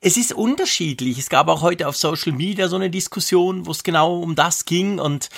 [0.00, 1.18] es ist unterschiedlich.
[1.18, 4.66] Es gab auch heute auf Social Media so eine Diskussion, wo es genau um das
[4.66, 5.30] ging und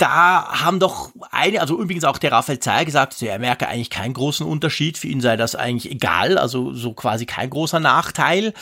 [0.00, 3.90] da haben doch eine, also übrigens auch der Raphael Zeyer gesagt, also er merke eigentlich
[3.90, 8.54] keinen großen Unterschied, für ihn sei das eigentlich egal, also so quasi kein großer Nachteil.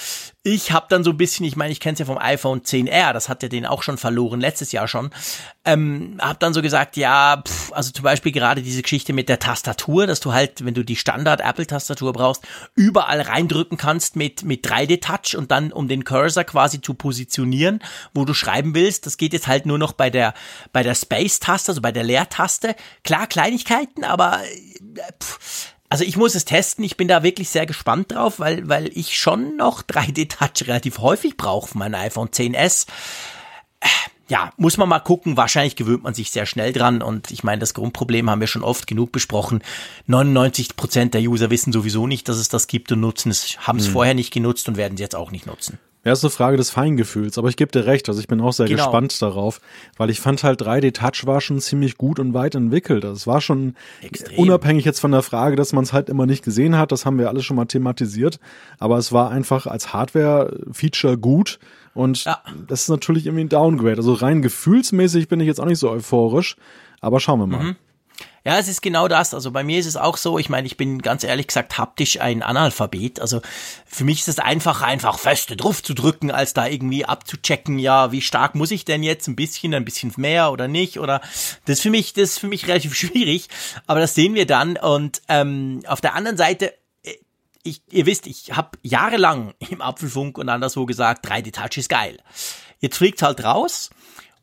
[0.50, 3.12] Ich habe dann so ein bisschen, ich meine, ich kenne es ja vom iPhone 10R,
[3.12, 5.11] das hat ja den auch schon verloren, letztes Jahr schon,
[5.66, 9.40] ähm, habe dann so gesagt, ja, pff, also zum Beispiel gerade diese Geschichte mit der
[9.40, 15.37] Tastatur, dass du halt, wenn du die Standard-Apple-Tastatur brauchst, überall reindrücken kannst mit, mit 3D-Touch
[15.37, 17.80] und dann, um den Cursor quasi zu positionieren,
[18.14, 20.32] wo du schreiben willst, das geht jetzt halt nur noch bei der,
[20.72, 22.74] bei der Space-Taste, also bei der Leertaste.
[23.04, 27.66] Klar, Kleinigkeiten, aber äh, pff, also ich muss es testen, ich bin da wirklich sehr
[27.66, 32.87] gespannt drauf, weil, weil ich schon noch 3D-Touch relativ häufig brauche für mein iPhone 10s.
[34.29, 35.38] Ja, muss man mal gucken.
[35.38, 37.01] Wahrscheinlich gewöhnt man sich sehr schnell dran.
[37.01, 39.62] Und ich meine, das Grundproblem haben wir schon oft genug besprochen.
[40.07, 43.79] 99 Prozent der User wissen sowieso nicht, dass es das gibt und nutzen es, haben
[43.79, 43.92] es mhm.
[43.92, 45.79] vorher nicht genutzt und werden es jetzt auch nicht nutzen.
[46.09, 48.55] Ja, ist eine Frage des Feingefühls, aber ich gebe dir recht, also ich bin auch
[48.55, 48.83] sehr genau.
[48.83, 49.61] gespannt darauf,
[49.99, 53.05] weil ich fand halt 3D-Touch war schon ziemlich gut und weit entwickelt.
[53.05, 54.38] Das war schon Extrem.
[54.38, 57.18] unabhängig jetzt von der Frage, dass man es halt immer nicht gesehen hat, das haben
[57.18, 58.40] wir alles schon mal thematisiert,
[58.79, 61.59] aber es war einfach als Hardware-Feature gut
[61.92, 62.42] und ja.
[62.66, 63.99] das ist natürlich irgendwie ein Downgrade.
[63.99, 66.57] Also rein gefühlsmäßig bin ich jetzt auch nicht so euphorisch,
[67.03, 67.62] aber schauen wir mal.
[67.62, 67.77] Mhm.
[68.44, 69.35] Ja, es ist genau das.
[69.35, 72.18] Also bei mir ist es auch so, ich meine, ich bin ganz ehrlich gesagt haptisch
[72.20, 73.20] ein Analphabet.
[73.20, 73.42] Also
[73.85, 78.11] für mich ist es einfach, einfach feste drauf zu drücken, als da irgendwie abzuchecken, ja,
[78.11, 79.28] wie stark muss ich denn jetzt?
[79.28, 80.98] Ein bisschen, ein bisschen mehr oder nicht?
[80.98, 81.20] Oder
[81.66, 83.48] das ist für mich, das ist für mich relativ schwierig.
[83.87, 84.78] Aber das sehen wir dann.
[84.78, 87.16] Und ähm, auf der anderen Seite, äh,
[87.64, 92.18] ich, ihr wisst, ich habe jahrelang im Apfelfunk und anderswo gesagt, 3D-Touch ist geil.
[92.81, 93.90] Jetzt fliegt halt raus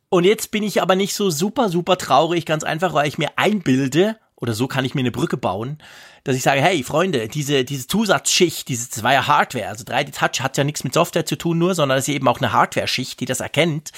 [0.08, 3.30] und jetzt bin ich aber nicht so super, super traurig, ganz einfach, weil ich mir
[3.36, 5.78] einbilde, oder so kann ich mir eine Brücke bauen,
[6.22, 10.42] dass ich sage, hey Freunde, diese, diese Zusatzschicht, diese, das ja Hardware, also 3D Touch
[10.42, 13.18] hat ja nichts mit Software zu tun nur, sondern es ist eben auch eine Hardware-Schicht,
[13.20, 13.92] die das erkennt.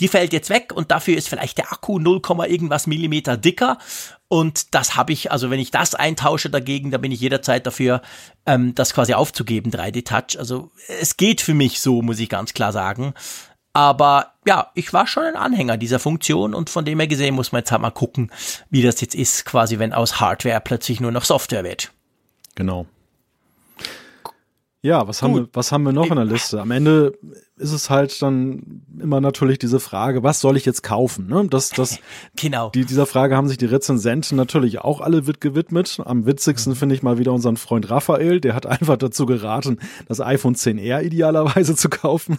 [0.00, 3.78] Die fällt jetzt weg und dafür ist vielleicht der Akku 0, irgendwas Millimeter dicker
[4.32, 8.00] und das habe ich, also wenn ich das eintausche dagegen, dann bin ich jederzeit dafür,
[8.46, 10.38] ähm, das quasi aufzugeben, 3D Touch.
[10.38, 13.12] Also es geht für mich so, muss ich ganz klar sagen.
[13.72, 17.52] Aber ja, ich war schon ein Anhänger dieser Funktion und von dem her gesehen muss
[17.52, 18.30] man jetzt halt mal gucken,
[18.70, 21.92] wie das jetzt ist, quasi wenn aus Hardware plötzlich nur noch Software wird.
[22.54, 22.86] Genau.
[24.84, 26.60] Ja, was haben, wir, was haben wir noch in der Liste?
[26.60, 27.16] Am Ende
[27.56, 31.28] ist es halt dann immer natürlich diese Frage, was soll ich jetzt kaufen?
[31.28, 31.46] Ne?
[31.48, 32.00] Das, das,
[32.36, 32.70] genau.
[32.70, 36.00] Die, dieser Frage haben sich die Rezensenten natürlich auch alle gewidmet.
[36.04, 36.76] Am witzigsten mhm.
[36.76, 41.00] finde ich mal wieder unseren Freund Raphael, der hat einfach dazu geraten, das iPhone 10R
[41.04, 42.38] idealerweise zu kaufen.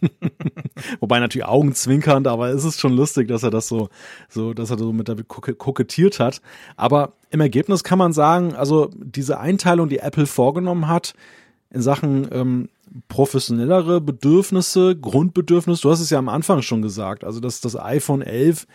[0.98, 3.88] Wobei natürlich augenzwinkernd, aber es ist schon lustig, dass er das so,
[4.28, 6.40] so, dass er so mit der kokettiert hat.
[6.76, 11.14] Aber im Ergebnis kann man sagen, also diese Einteilung, die Apple vorgenommen hat,
[11.70, 12.68] in Sachen ähm,
[13.08, 15.82] professionellere Bedürfnisse, Grundbedürfnisse.
[15.82, 17.24] Du hast es ja am Anfang schon gesagt.
[17.24, 18.66] Also dass das iPhone 11,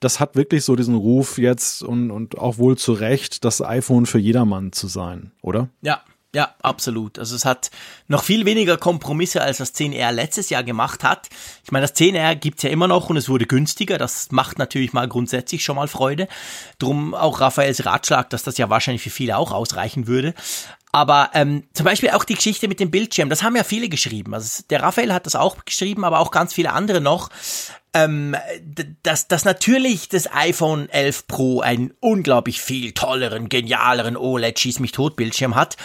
[0.00, 4.06] das hat wirklich so diesen Ruf jetzt und, und auch wohl zu Recht, das iPhone
[4.06, 5.68] für jedermann zu sein, oder?
[5.82, 6.02] Ja,
[6.36, 7.18] ja, absolut.
[7.18, 7.70] Also es hat
[8.08, 11.30] noch viel weniger Kompromisse, als das 10R letztes Jahr gemacht hat.
[11.64, 13.96] Ich meine, das 10R gibt's ja immer noch und es wurde günstiger.
[13.96, 16.28] Das macht natürlich mal grundsätzlich schon mal Freude.
[16.78, 20.34] Drum auch Raphaels Ratschlag, dass das ja wahrscheinlich für viele auch ausreichen würde.
[20.92, 24.34] Aber ähm, zum Beispiel auch die Geschichte mit dem Bildschirm, das haben ja viele geschrieben.
[24.34, 27.28] Also der Raphael hat das auch geschrieben, aber auch ganz viele andere noch.
[27.92, 28.36] Ähm,
[29.02, 34.92] dass, dass natürlich das iPhone 11 Pro einen unglaublich viel tolleren, genialeren OLED Schieß mich
[34.92, 35.76] tot Bildschirm hat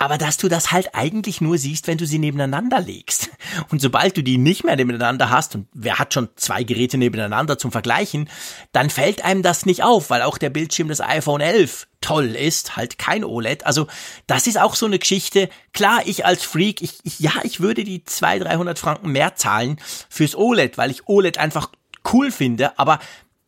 [0.00, 3.28] aber dass du das halt eigentlich nur siehst, wenn du sie nebeneinander legst.
[3.70, 7.58] Und sobald du die nicht mehr nebeneinander hast, und wer hat schon zwei Geräte nebeneinander
[7.58, 8.30] zum Vergleichen,
[8.72, 12.78] dann fällt einem das nicht auf, weil auch der Bildschirm des iPhone 11 toll ist,
[12.78, 13.66] halt kein OLED.
[13.66, 13.88] Also
[14.26, 15.50] das ist auch so eine Geschichte.
[15.74, 19.78] Klar, ich als Freak, ich, ich ja, ich würde die 200, 300 Franken mehr zahlen
[20.08, 21.68] fürs OLED, weil ich OLED einfach
[22.10, 23.00] cool finde, aber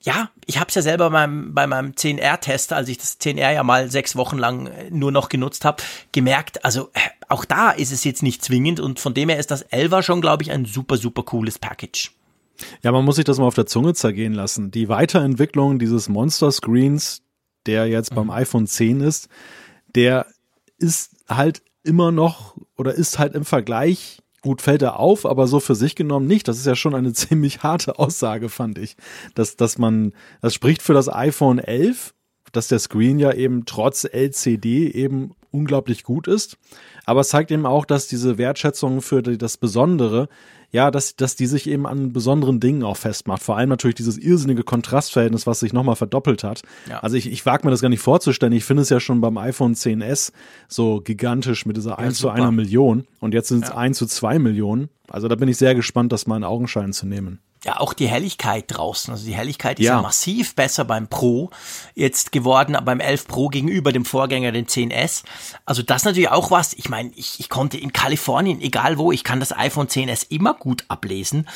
[0.02, 3.62] ja, ich habe es ja selber beim, bei meinem 10R-Test, als ich das 10R ja
[3.62, 7.92] mal sechs Wochen lang äh, nur noch genutzt habe, gemerkt, also äh, auch da ist
[7.92, 10.64] es jetzt nicht zwingend und von dem her ist das 11er schon, glaube ich, ein
[10.64, 12.12] super, super cooles Package.
[12.82, 14.70] Ja, man muss sich das mal auf der Zunge zergehen lassen.
[14.70, 17.22] Die Weiterentwicklung dieses Monster-Screens,
[17.66, 18.16] der jetzt mhm.
[18.16, 19.28] beim iPhone 10 ist,
[19.94, 20.26] der
[20.78, 25.61] ist halt immer noch oder ist halt im Vergleich gut fällt er auf, aber so
[25.61, 26.48] für sich genommen nicht.
[26.48, 28.96] Das ist ja schon eine ziemlich harte Aussage, fand ich.
[29.35, 32.14] Dass, dass man, das spricht für das iPhone 11,
[32.52, 36.59] dass der Screen ja eben trotz LCD eben unglaublich gut ist.
[37.05, 40.28] Aber es zeigt eben auch, dass diese Wertschätzung für das Besondere
[40.72, 43.42] ja, dass, dass die sich eben an besonderen Dingen auch festmacht.
[43.42, 46.62] Vor allem natürlich dieses irrsinnige Kontrastverhältnis, was sich nochmal verdoppelt hat.
[46.88, 47.00] Ja.
[47.00, 48.54] Also ich, ich wage mir das gar nicht vorzustellen.
[48.54, 50.32] Ich finde es ja schon beim iPhone 10s
[50.68, 52.35] so gigantisch mit dieser ja, 1 super.
[52.35, 53.06] zu einer Million.
[53.20, 53.76] Und jetzt sind es ja.
[53.76, 54.88] 1 zu 2 Millionen.
[55.08, 58.09] Also da bin ich sehr gespannt, das mal in Augenschein zu nehmen ja auch die
[58.09, 59.12] Helligkeit draußen.
[59.12, 59.96] Also die Helligkeit ist ja.
[59.96, 61.51] ja, massiv besser beim Pro
[61.94, 65.22] jetzt geworden, beim 11 Pro gegenüber dem Vorgänger, den 10S.
[65.64, 66.72] Also das natürlich auch was.
[66.72, 70.55] Ich meine, ich, ich konnte in Kalifornien, egal wo, ich kann das iPhone 10S immer
[70.55, 71.48] gut ablesen.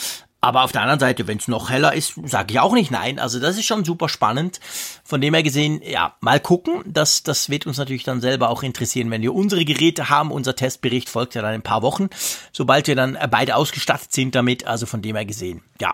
[0.46, 3.18] Aber auf der anderen Seite, wenn es noch heller ist, sage ich auch nicht nein.
[3.18, 4.61] Also das ist schon super spannend.
[5.02, 6.85] Von dem her gesehen, ja, mal gucken.
[6.87, 10.30] Das, das wird uns natürlich dann selber auch interessieren, wenn wir unsere Geräte haben.
[10.30, 12.11] Unser Testbericht folgt ja dann in ein paar Wochen,
[12.52, 14.68] sobald wir dann beide ausgestattet sind damit.
[14.68, 15.92] Also von dem her gesehen, ja.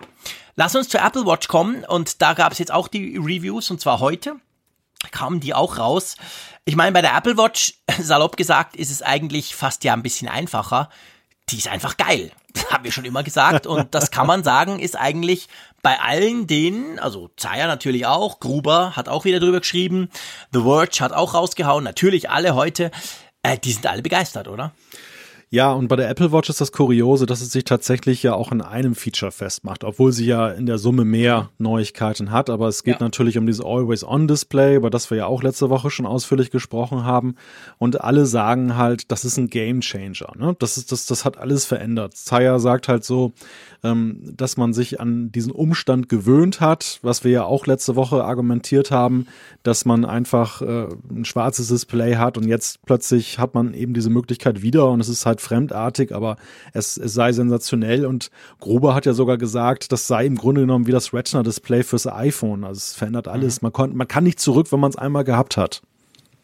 [0.54, 3.80] Lass uns zur Apple Watch kommen und da gab es jetzt auch die Reviews und
[3.80, 4.36] zwar heute
[5.12, 6.16] kamen die auch raus.
[6.66, 10.28] Ich meine, bei der Apple Watch, salopp gesagt, ist es eigentlich fast ja ein bisschen
[10.28, 10.90] einfacher
[11.50, 12.32] die ist einfach geil.
[12.52, 13.66] Das haben wir schon immer gesagt.
[13.66, 15.48] Und das kann man sagen, ist eigentlich
[15.82, 20.10] bei allen denen, also Zaya natürlich auch, Gruber hat auch wieder drüber geschrieben,
[20.52, 22.90] The Verge hat auch rausgehauen, natürlich alle heute,
[23.42, 24.72] äh, die sind alle begeistert, oder?
[25.54, 28.52] Ja, und bei der Apple Watch ist das Kuriose, dass es sich tatsächlich ja auch
[28.52, 32.48] in einem Feature festmacht, obwohl sie ja in der Summe mehr Neuigkeiten hat.
[32.48, 33.04] Aber es geht ja.
[33.04, 37.34] natürlich um dieses Always-On-Display, über das wir ja auch letzte Woche schon ausführlich gesprochen haben.
[37.76, 40.32] Und alle sagen halt, das ist ein Game Changer.
[40.38, 40.56] Ne?
[40.58, 42.16] Das, ist, das, das hat alles verändert.
[42.16, 43.34] Zaya sagt halt so,
[43.84, 48.24] ähm, dass man sich an diesen Umstand gewöhnt hat, was wir ja auch letzte Woche
[48.24, 49.26] argumentiert haben,
[49.64, 54.08] dass man einfach äh, ein schwarzes Display hat und jetzt plötzlich hat man eben diese
[54.08, 56.36] Möglichkeit wieder und es ist halt fremdartig, aber
[56.72, 60.86] es, es sei sensationell und Gruber hat ja sogar gesagt, das sei im Grunde genommen
[60.86, 62.64] wie das Retina-Display fürs iPhone.
[62.64, 63.60] Also es verändert alles.
[63.60, 63.66] Mhm.
[63.66, 65.82] Man, kon man kann nicht zurück, wenn man es einmal gehabt hat.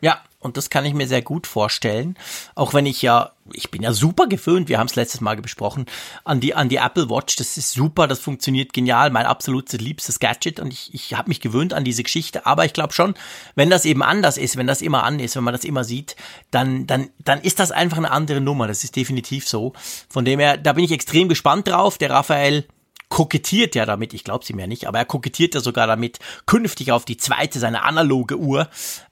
[0.00, 2.16] Ja, und das kann ich mir sehr gut vorstellen.
[2.54, 5.86] Auch wenn ich ja, ich bin ja super gewöhnt, wir haben es letztes Mal besprochen,
[6.24, 7.34] an die, an die Apple Watch.
[7.36, 10.60] Das ist super, das funktioniert genial, mein absolutes liebstes Gadget.
[10.60, 12.46] Und ich, ich habe mich gewöhnt an diese Geschichte.
[12.46, 13.14] Aber ich glaube schon,
[13.56, 16.14] wenn das eben anders ist, wenn das immer an ist, wenn man das immer sieht,
[16.52, 18.68] dann, dann, dann ist das einfach eine andere Nummer.
[18.68, 19.72] Das ist definitiv so.
[20.08, 21.98] Von dem her, da bin ich extrem gespannt drauf.
[21.98, 22.64] Der Raphael
[23.08, 26.92] kokettiert ja damit, ich glaube sie mir nicht, aber er kokettiert ja sogar damit, künftig
[26.92, 28.68] auf die zweite, seine analoge Uhr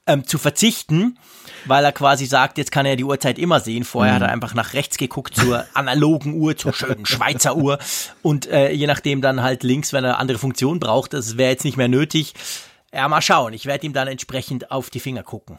[0.07, 1.19] ähm, zu verzichten,
[1.65, 3.85] weil er quasi sagt, jetzt kann er die Uhrzeit immer sehen.
[3.85, 4.17] Vorher mhm.
[4.17, 7.79] hat er einfach nach rechts geguckt zur analogen Uhr, zur schönen Schweizer Uhr
[8.23, 11.65] und äh, je nachdem dann halt links, wenn er andere Funktionen braucht, das wäre jetzt
[11.65, 12.35] nicht mehr nötig.
[12.93, 13.53] Ja, mal schauen.
[13.53, 15.59] Ich werde ihm dann entsprechend auf die Finger gucken.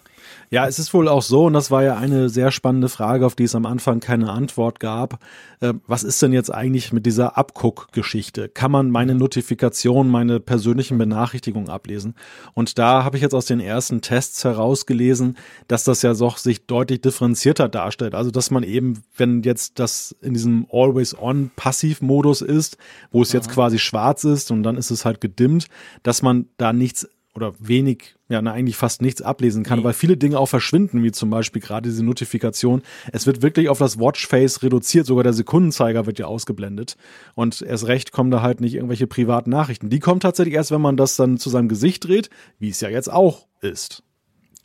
[0.50, 3.36] Ja, es ist wohl auch so, und das war ja eine sehr spannende Frage, auf
[3.36, 5.20] die es am Anfang keine Antwort gab.
[5.60, 8.48] Äh, was ist denn jetzt eigentlich mit dieser Abguck-Geschichte?
[8.48, 12.16] Kann man meine Notifikation, meine persönlichen Benachrichtigungen ablesen?
[12.54, 15.38] Und da habe ich jetzt aus den ersten Tests herausgelesen,
[15.68, 18.16] dass das ja doch sich deutlich differenzierter darstellt.
[18.16, 22.78] Also, dass man eben, wenn jetzt das in diesem Always-On-Passivmodus ist,
[23.12, 25.68] wo es jetzt quasi schwarz ist und dann ist es halt gedimmt,
[26.04, 29.86] dass man da nichts oder wenig, ja, na, eigentlich fast nichts ablesen kann, nee.
[29.86, 32.82] weil viele Dinge auch verschwinden, wie zum Beispiel gerade diese Notifikation.
[33.14, 36.98] Es wird wirklich auf das Watchface reduziert, sogar der Sekundenzeiger wird ja ausgeblendet.
[37.36, 39.92] Und erst recht kommen da halt nicht irgendwelche privaten Nachrichten.
[39.92, 42.90] Die kommen tatsächlich erst, wenn man das dann zu seinem Gesicht dreht, wie es ja
[42.90, 44.02] jetzt auch ist.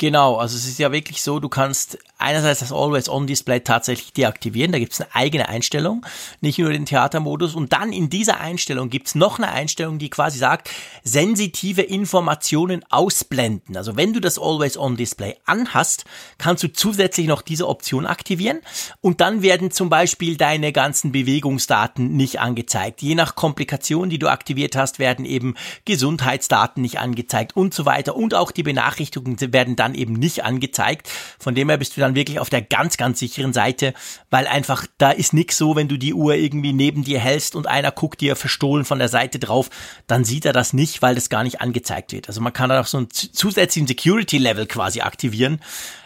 [0.02, 4.80] Genau, also es ist ja wirklich so, du kannst einerseits das Always-On-Display tatsächlich deaktivieren, da
[4.80, 6.04] gibt es eine eigene Einstellung,
[6.40, 10.10] nicht nur den Theatermodus und dann in dieser Einstellung gibt es noch eine Einstellung, die
[10.10, 10.70] quasi sagt,
[11.04, 13.76] sensitive Informationen ausblenden.
[13.76, 16.04] Also wenn du das Always-On-Display anhast,
[16.36, 18.58] kannst du zusätzlich noch diese Option aktivieren
[19.02, 23.02] und dann werden zum Beispiel deine ganzen Bewegungsdaten nicht angezeigt.
[23.02, 28.16] Je nach Komplikation, die du aktiviert hast, werden eben Gesundheitsdaten nicht angezeigt und so weiter
[28.16, 31.08] und auch die Benachrichtigungen werden dann eben nicht angezeigt.
[31.38, 33.94] Von dem her bist du dann wirklich auf der ganz, ganz sicheren Seite,
[34.30, 37.66] weil einfach da ist nix so, wenn du die Uhr irgendwie neben dir hältst und
[37.66, 39.70] einer guckt dir verstohlen von der Seite drauf,
[40.06, 42.28] dann sieht er das nicht, weil das gar nicht angezeigt wird.
[42.28, 45.60] Also man kann da auch so einen zusätzlichen Security-Level quasi aktivieren.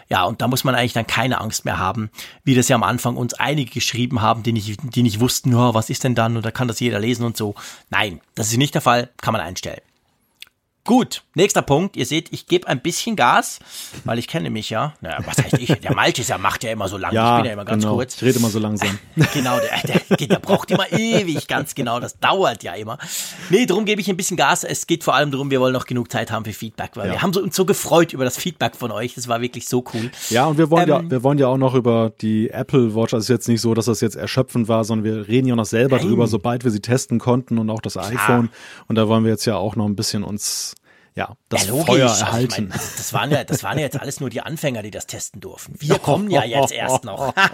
[0.09, 2.09] Ja, und da muss man eigentlich dann keine Angst mehr haben,
[2.43, 5.73] wie das ja am Anfang uns einige geschrieben haben, die nicht, die nicht wussten, oh,
[5.73, 7.55] was ist denn dann und da kann das jeder lesen und so.
[7.89, 9.81] Nein, das ist nicht der Fall, kann man einstellen.
[10.87, 11.97] Gut, nächster Punkt.
[11.97, 13.59] Ihr seht, ich gebe ein bisschen Gas,
[14.05, 14.93] weil ich kenne mich ja.
[15.01, 15.67] Naja, was heißt ich?
[15.81, 17.11] Der Malte ist ja, macht ja immer so lang.
[17.13, 17.95] Ja, ich bin ja immer ganz genau.
[17.95, 18.15] kurz.
[18.15, 18.97] Ich rede immer so langsam.
[19.33, 21.99] genau, der, der, der braucht immer ewig, ganz genau.
[21.99, 22.97] Das dauert ja immer.
[23.49, 24.63] Nee, darum gebe ich ein bisschen Gas.
[24.63, 27.13] Es geht vor allem darum, wir wollen noch genug Zeit haben für Feedback, weil Ja.
[27.15, 29.13] wir haben so, uns so gefreut über das Feedback von euch.
[29.15, 30.09] Das war wirklich so cool.
[30.29, 33.13] Ja, und wir wollen Ähm, ja, wir wollen ja auch noch über die Apple Watch.
[33.13, 35.55] Also es ist jetzt nicht so, dass das jetzt erschöpfend war, sondern wir reden ja
[35.57, 36.07] noch selber Nein.
[36.07, 38.51] drüber, sobald wir sie testen konnten und auch das iPhone.
[38.87, 40.75] Und da wollen wir jetzt ja auch noch ein bisschen uns,
[41.17, 41.85] ja, das Ja, logisch.
[41.87, 42.67] Feuer Also ich erhalten.
[42.69, 45.41] mein, das, waren ja, das waren ja jetzt alles nur die Anfänger, die das testen
[45.41, 45.73] durften.
[45.79, 47.33] Wir kommen ja jetzt erst noch.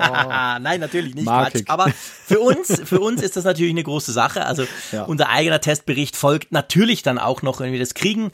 [0.59, 1.25] Nein, natürlich nicht.
[1.25, 1.63] Quatsch.
[1.67, 4.45] Aber für uns, für uns ist das natürlich eine große Sache.
[4.45, 5.03] Also Ja.
[5.03, 8.31] unser eigener Testbericht folgt natürlich dann auch noch, wenn wir das kriegen.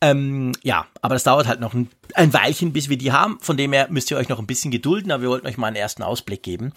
[0.00, 3.38] Ähm, ja, aber das dauert halt noch ein, ein Weilchen, bis wir die haben.
[3.40, 5.68] Von dem her müsst ihr euch noch ein bisschen gedulden, aber wir wollten euch mal
[5.68, 6.72] einen ersten Ausblick geben.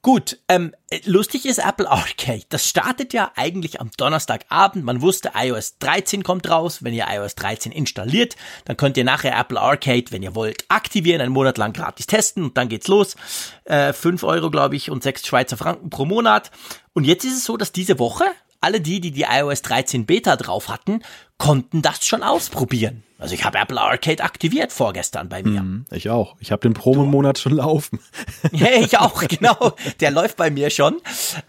[0.00, 0.72] Gut, ähm,
[1.06, 2.44] lustig ist Apple Arcade.
[2.50, 4.84] Das startet ja eigentlich am Donnerstagabend.
[4.84, 6.84] Man wusste, iOS 13 kommt raus.
[6.84, 11.20] Wenn ihr iOS 13 installiert, dann könnt ihr nachher Apple Arcade, wenn ihr wollt, aktivieren,
[11.20, 13.16] einen Monat lang gratis testen und dann geht's los.
[13.64, 16.52] Äh, 5 Euro, glaube ich, und 6 Schweizer Franken pro Monat.
[16.92, 18.24] Und jetzt ist es so, dass diese Woche
[18.60, 21.02] alle die, die die iOS 13 Beta drauf hatten,
[21.38, 23.04] konnten das schon ausprobieren.
[23.20, 25.58] Also ich habe Apple Arcade aktiviert vorgestern bei mir.
[25.60, 26.36] Hm, Ich auch.
[26.38, 27.98] Ich habe den Promo-Monat schon laufen.
[28.52, 29.74] Ja, ich auch, genau.
[30.00, 31.00] Der läuft bei mir schon.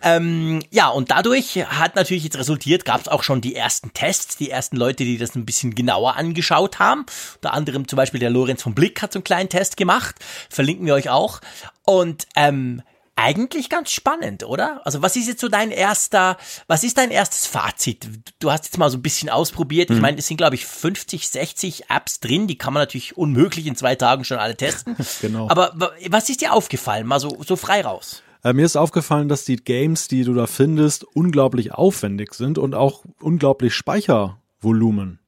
[0.01, 4.35] Ähm, ja, und dadurch hat natürlich jetzt resultiert, gab es auch schon die ersten Tests,
[4.37, 7.05] die ersten Leute, die das ein bisschen genauer angeschaut haben.
[7.35, 10.15] Unter anderem zum Beispiel der Lorenz von Blick hat so einen kleinen Test gemacht.
[10.49, 11.39] Verlinken wir euch auch.
[11.85, 12.81] Und ähm,
[13.19, 14.81] eigentlich ganz spannend, oder?
[14.85, 18.07] Also was ist jetzt so dein erster, was ist dein erstes Fazit?
[18.39, 19.89] Du hast jetzt mal so ein bisschen ausprobiert.
[19.91, 22.47] Ich meine, es sind, glaube ich, 50, 60 Apps drin.
[22.47, 24.95] Die kann man natürlich unmöglich in zwei Tagen schon alle testen.
[25.21, 25.49] Genau.
[25.49, 27.05] Aber wa- was ist dir aufgefallen?
[27.05, 28.23] Mal so, so frei raus.
[28.43, 32.73] Äh, mir ist aufgefallen, dass die Games, die du da findest, unglaublich aufwendig sind und
[32.73, 35.19] auch unglaublich Speichervolumen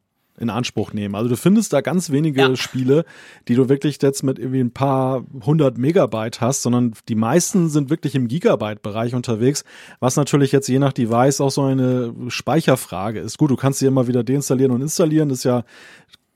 [0.41, 1.15] in Anspruch nehmen.
[1.15, 2.55] Also du findest da ganz wenige Ja.
[2.55, 3.05] Spiele,
[3.47, 7.89] die du wirklich jetzt mit irgendwie ein paar hundert Megabyte hast, sondern die meisten sind
[7.89, 9.63] wirklich im Gigabyte-Bereich unterwegs,
[9.99, 13.37] was natürlich jetzt je nach Device auch so eine Speicherfrage ist.
[13.37, 15.63] Gut, du kannst sie immer wieder deinstallieren und installieren, ist ja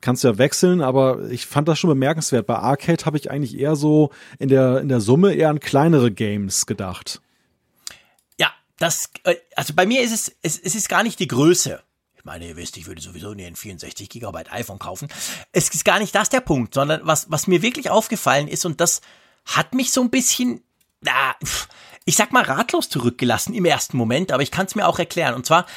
[0.02, 2.46] kannst ja wechseln, aber ich fand das schon bemerkenswert.
[2.46, 6.12] Bei Arcade habe ich eigentlich eher so in der, in der Summe eher an kleinere
[6.12, 7.22] Games gedacht.
[8.39, 11.82] Ja, das, äh, also bei mir ist es, es, es ist gar nicht die Größe.
[12.26, 15.10] Meine, ihr wisst, ich würde sowieso nie ein 64 Gigabyte iPhone kaufen.
[15.52, 18.82] Es ist gar nicht das der Punkt, sondern was, was mir wirklich aufgefallen ist und
[18.82, 19.02] das
[19.46, 20.64] hat mich so ein bisschen,
[21.02, 21.36] na,
[22.04, 25.36] ich sag mal ratlos zurückgelassen im ersten Moment, aber ich kann es mir auch erklären.
[25.36, 25.68] Und zwar,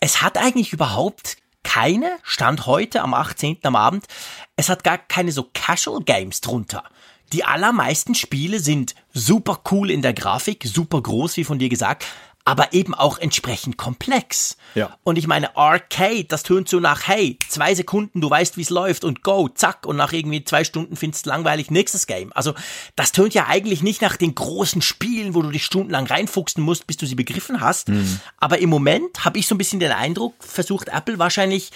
[0.00, 3.58] es hat eigentlich überhaupt keine, Stand heute am 18.
[3.62, 4.06] am Abend,
[4.56, 6.82] es hat gar keine so Casual Games drunter.
[7.32, 12.04] Die allermeisten Spiele sind super cool in der Grafik, super groß, wie von dir gesagt,
[12.44, 14.56] aber eben auch entsprechend komplex.
[14.74, 14.96] Ja.
[15.04, 18.70] Und ich meine, Arcade, das tönt so nach, hey, zwei Sekunden, du weißt, wie es
[18.70, 22.32] läuft und go, zack, und nach irgendwie zwei Stunden findest du langweilig, nächstes Game.
[22.32, 22.54] Also,
[22.96, 26.86] das tönt ja eigentlich nicht nach den großen Spielen, wo du dich stundenlang reinfuchsen musst,
[26.86, 27.88] bis du sie begriffen hast.
[28.38, 31.70] Aber im Moment habe ich so ein bisschen den Eindruck, versucht Apple wahrscheinlich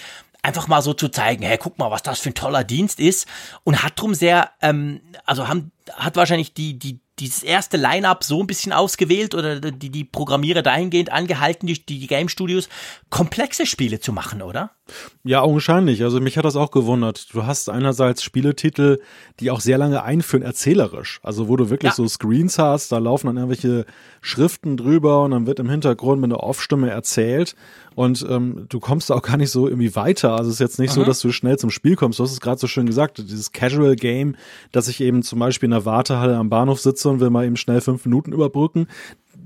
[0.46, 3.26] einfach mal so zu zeigen, hey, guck mal, was das für ein toller Dienst ist
[3.64, 8.40] und hat drum sehr, ähm, also haben, hat wahrscheinlich die, die, dieses erste Line-up so
[8.40, 12.68] ein bisschen ausgewählt oder die, die Programmierer dahingehend angehalten, die, die Game Studios
[13.11, 14.76] komplexe Spiele zu machen, oder?
[15.25, 16.03] Ja, augenscheinlich.
[16.05, 17.35] Also mich hat das auch gewundert.
[17.35, 18.99] Du hast einerseits Spieletitel,
[19.40, 21.18] die auch sehr lange einführen, erzählerisch.
[21.22, 21.96] Also wo du wirklich Ja.
[21.96, 23.85] so Screens hast, da laufen dann irgendwelche
[24.20, 27.57] Schriften drüber und dann wird im Hintergrund mit einer Off-Stimme erzählt.
[27.96, 30.33] Und ähm, du kommst da auch gar nicht so irgendwie weiter.
[30.37, 32.18] Also es ist jetzt nicht so, dass du schnell zum Spiel kommst.
[32.18, 34.37] Du hast es gerade so schön gesagt, dieses Casual Game,
[34.70, 37.57] dass ich eben zum Beispiel in der Wartehalle am Bahnhof sitze und will mal eben
[37.57, 38.87] schnell fünf Minuten überbrücken.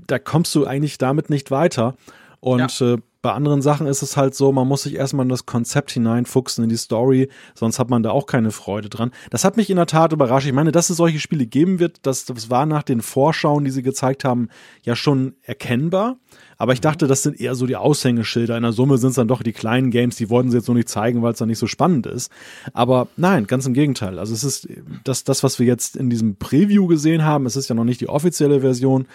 [0.05, 1.95] Da kommst du eigentlich damit nicht weiter.
[2.41, 5.45] Und äh, bei anderen Sachen ist es halt so, man muss sich erstmal in das
[5.45, 9.11] Konzept hineinfuchsen, in die Story, sonst hat man da auch keine Freude dran.
[9.29, 10.47] Das hat mich in der Tat überrascht.
[10.47, 13.71] Ich meine, dass es solche Spiele geben wird, das, das war nach den Vorschauen, die
[13.71, 14.49] sie gezeigt haben,
[14.83, 16.17] ja schon erkennbar.
[16.57, 18.57] Aber ich dachte, das sind eher so die Aushängeschilder.
[18.57, 20.75] In der Summe sind es dann doch die kleinen Games, die wollten sie jetzt noch
[20.75, 22.31] nicht zeigen, weil es dann nicht so spannend ist.
[22.73, 24.17] Aber nein, ganz im Gegenteil.
[24.17, 24.67] Also es ist
[25.03, 28.01] das, das, was wir jetzt in diesem Preview gesehen haben, es ist ja noch nicht
[28.01, 29.05] die offizielle Version.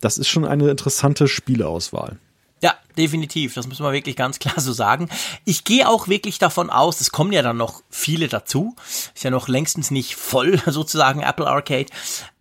[0.00, 2.18] Das ist schon eine interessante Spieleauswahl.
[2.62, 3.54] Ja, definitiv.
[3.54, 5.08] Das muss man wirklich ganz klar so sagen.
[5.44, 8.74] Ich gehe auch wirklich davon aus, es kommen ja dann noch viele dazu.
[9.14, 11.86] Ist ja noch längstens nicht voll sozusagen Apple Arcade.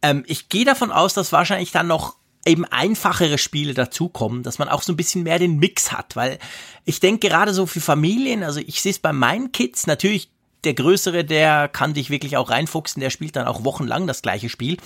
[0.02, 4.70] Ähm, ich gehe davon aus, dass wahrscheinlich dann noch eben einfachere Spiele dazukommen, dass man
[4.70, 6.38] auch so ein bisschen mehr den Mix hat, weil
[6.86, 10.30] ich denke gerade so für Familien, also ich sehe es bei meinen Kids, natürlich
[10.64, 14.50] der Größere, der kann dich wirklich auch reinfuchsen, der spielt dann auch wochenlang das gleiche
[14.50, 14.78] Spiel.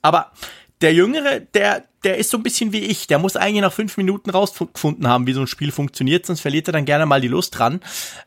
[0.00, 0.32] Aber
[0.80, 3.06] der Jüngere, der, der ist so ein bisschen wie ich.
[3.06, 6.68] Der muss eigentlich nach fünf Minuten rausgefunden haben, wie so ein Spiel funktioniert, sonst verliert
[6.68, 7.80] er dann gerne mal die Lust dran.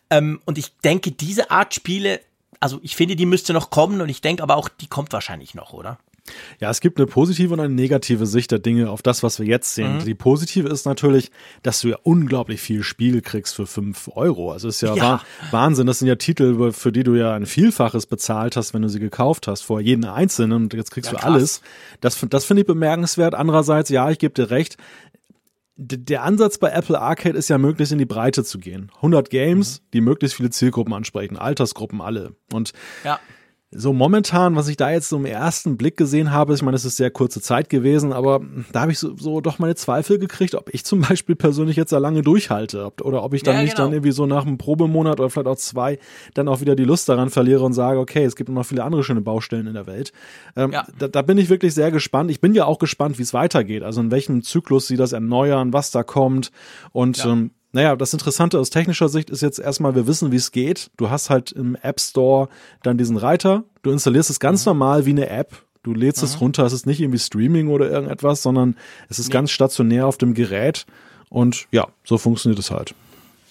[0.09, 2.19] Ähm, und ich denke, diese Art Spiele,
[2.59, 5.55] also ich finde, die müsste noch kommen und ich denke aber auch, die kommt wahrscheinlich
[5.55, 5.97] noch, oder?
[6.59, 9.47] Ja, es gibt eine positive und eine negative Sicht der Dinge auf das, was wir
[9.47, 9.97] jetzt sehen.
[9.97, 10.05] Mhm.
[10.05, 11.31] Die positive ist natürlich,
[11.63, 14.51] dass du ja unglaublich viel Spiel kriegst für fünf Euro.
[14.51, 15.21] Also ist ja, ja.
[15.49, 15.87] Wahnsinn.
[15.87, 18.99] Das sind ja Titel, für die du ja ein Vielfaches bezahlt hast, wenn du sie
[18.99, 20.63] gekauft hast, vor jeden einzelnen.
[20.63, 21.61] Und jetzt kriegst ja, du alles.
[21.99, 23.33] Das, das finde ich bemerkenswert.
[23.33, 24.77] Andererseits, ja, ich gebe dir recht.
[25.75, 28.91] Der Ansatz bei Apple Arcade ist ja möglichst in die Breite zu gehen.
[28.97, 29.85] 100 Games, mhm.
[29.93, 32.35] die möglichst viele Zielgruppen ansprechen, Altersgruppen alle.
[32.51, 33.19] Und ja
[33.73, 36.83] so momentan, was ich da jetzt so im ersten Blick gesehen habe, ich meine, es
[36.83, 38.41] ist sehr kurze Zeit gewesen, aber
[38.73, 41.93] da habe ich so, so doch meine Zweifel gekriegt, ob ich zum Beispiel persönlich jetzt
[41.93, 43.85] da lange durchhalte ob, oder ob ich dann ja, nicht genau.
[43.85, 45.99] dann irgendwie so nach einem Probemonat oder vielleicht auch zwei
[46.33, 49.05] dann auch wieder die Lust daran verliere und sage, okay, es gibt noch viele andere
[49.05, 50.11] schöne Baustellen in der Welt.
[50.57, 50.85] Ähm, ja.
[50.99, 52.29] da, da bin ich wirklich sehr gespannt.
[52.29, 55.71] Ich bin ja auch gespannt, wie es weitergeht, also in welchem Zyklus sie das erneuern,
[55.71, 56.51] was da kommt
[56.91, 57.31] und ja.
[57.31, 60.91] ähm, naja, das Interessante aus technischer Sicht ist jetzt erstmal, wir wissen, wie es geht.
[60.97, 62.49] Du hast halt im App Store
[62.83, 63.63] dann diesen Reiter.
[63.81, 64.71] Du installierst es ganz mhm.
[64.71, 65.63] normal wie eine App.
[65.83, 66.27] Du lädst mhm.
[66.27, 66.65] es runter.
[66.65, 68.75] Es ist nicht irgendwie Streaming oder irgendetwas, sondern
[69.09, 69.33] es ist nee.
[69.33, 70.85] ganz stationär auf dem Gerät.
[71.29, 72.93] Und ja, so funktioniert es halt.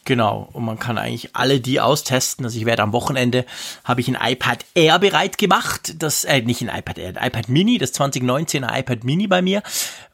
[0.07, 2.45] Genau, und man kann eigentlich alle die austesten.
[2.45, 3.45] Also ich werde am Wochenende,
[3.85, 7.49] habe ich ein iPad Air bereit gemacht, das, äh, nicht ein iPad Air, ein iPad
[7.49, 9.63] Mini, das 2019er iPad Mini bei mir,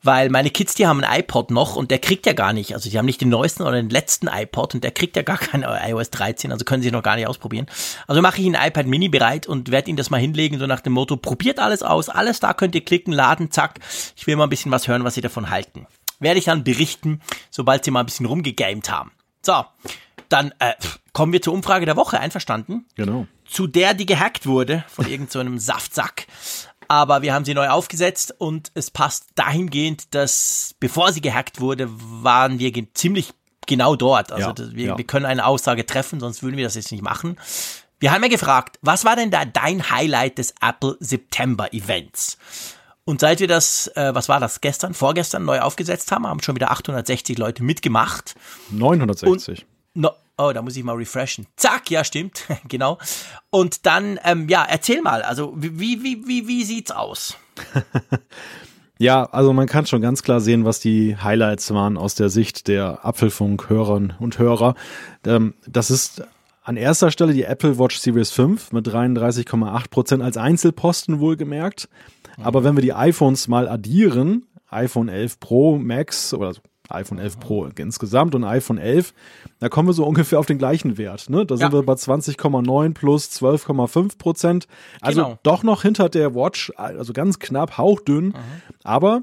[0.02, 2.90] weil meine Kids, die haben ein iPod noch und der kriegt ja gar nicht, also
[2.90, 5.62] die haben nicht den neuesten oder den letzten iPod und der kriegt ja gar kein
[5.88, 7.66] iOS 13, also können sie noch gar nicht ausprobieren.
[8.08, 10.80] Also mache ich ein iPad Mini bereit und werde ihnen das mal hinlegen, so nach
[10.80, 13.78] dem Motto, probiert alles aus, alles da könnt ihr klicken, laden, zack.
[14.16, 15.86] Ich will mal ein bisschen was hören, was sie davon halten.
[16.18, 17.20] Werde ich dann berichten,
[17.50, 19.12] sobald sie mal ein bisschen rumgegamed haben.
[19.46, 19.64] So,
[20.28, 20.72] dann äh,
[21.12, 22.84] kommen wir zur Umfrage der Woche, einverstanden?
[22.96, 23.28] Genau.
[23.48, 26.26] Zu der, die gehackt wurde von irgendeinem so Saftsack.
[26.88, 31.86] Aber wir haben sie neu aufgesetzt und es passt dahingehend, dass bevor sie gehackt wurde,
[31.88, 33.34] waren wir ziemlich
[33.68, 34.32] genau dort.
[34.32, 34.98] Also ja, wir, ja.
[34.98, 37.36] wir können eine Aussage treffen, sonst würden wir das jetzt nicht machen.
[38.00, 42.36] Wir haben ja gefragt, was war denn da dein Highlight des Apple September Events?
[43.06, 46.56] Und seit wir das, äh, was war das, gestern, vorgestern neu aufgesetzt haben, haben schon
[46.56, 48.34] wieder 860 Leute mitgemacht.
[48.70, 49.64] 960.
[49.94, 51.46] Und, no, oh, da muss ich mal refreshen.
[51.54, 52.98] Zack, ja, stimmt, genau.
[53.50, 57.36] Und dann, ähm, ja, erzähl mal, also wie, wie, wie, wie sieht's aus?
[58.98, 62.66] ja, also man kann schon ganz klar sehen, was die Highlights waren aus der Sicht
[62.66, 64.74] der Apfelfunk-Hörerinnen und Hörer.
[65.24, 66.24] Ähm, das ist
[66.64, 71.88] an erster Stelle die Apple Watch Series 5 mit 33,8 Prozent als Einzelposten wohlgemerkt.
[72.42, 76.54] Aber wenn wir die iPhones mal addieren, iPhone 11 Pro Max oder
[76.88, 79.12] iPhone 11 Pro insgesamt und iPhone 11,
[79.58, 81.30] da kommen wir so ungefähr auf den gleichen Wert.
[81.30, 81.46] Ne?
[81.46, 81.78] Da sind ja.
[81.78, 84.68] wir bei 20,9 plus 12,5 Prozent.
[85.00, 85.38] Also genau.
[85.42, 88.26] doch noch hinter der Watch, also ganz knapp, hauchdünn.
[88.26, 88.34] Mhm.
[88.84, 89.22] Aber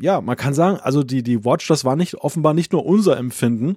[0.00, 3.16] ja, man kann sagen, also die, die Watch, das war nicht offenbar nicht nur unser
[3.16, 3.76] Empfinden.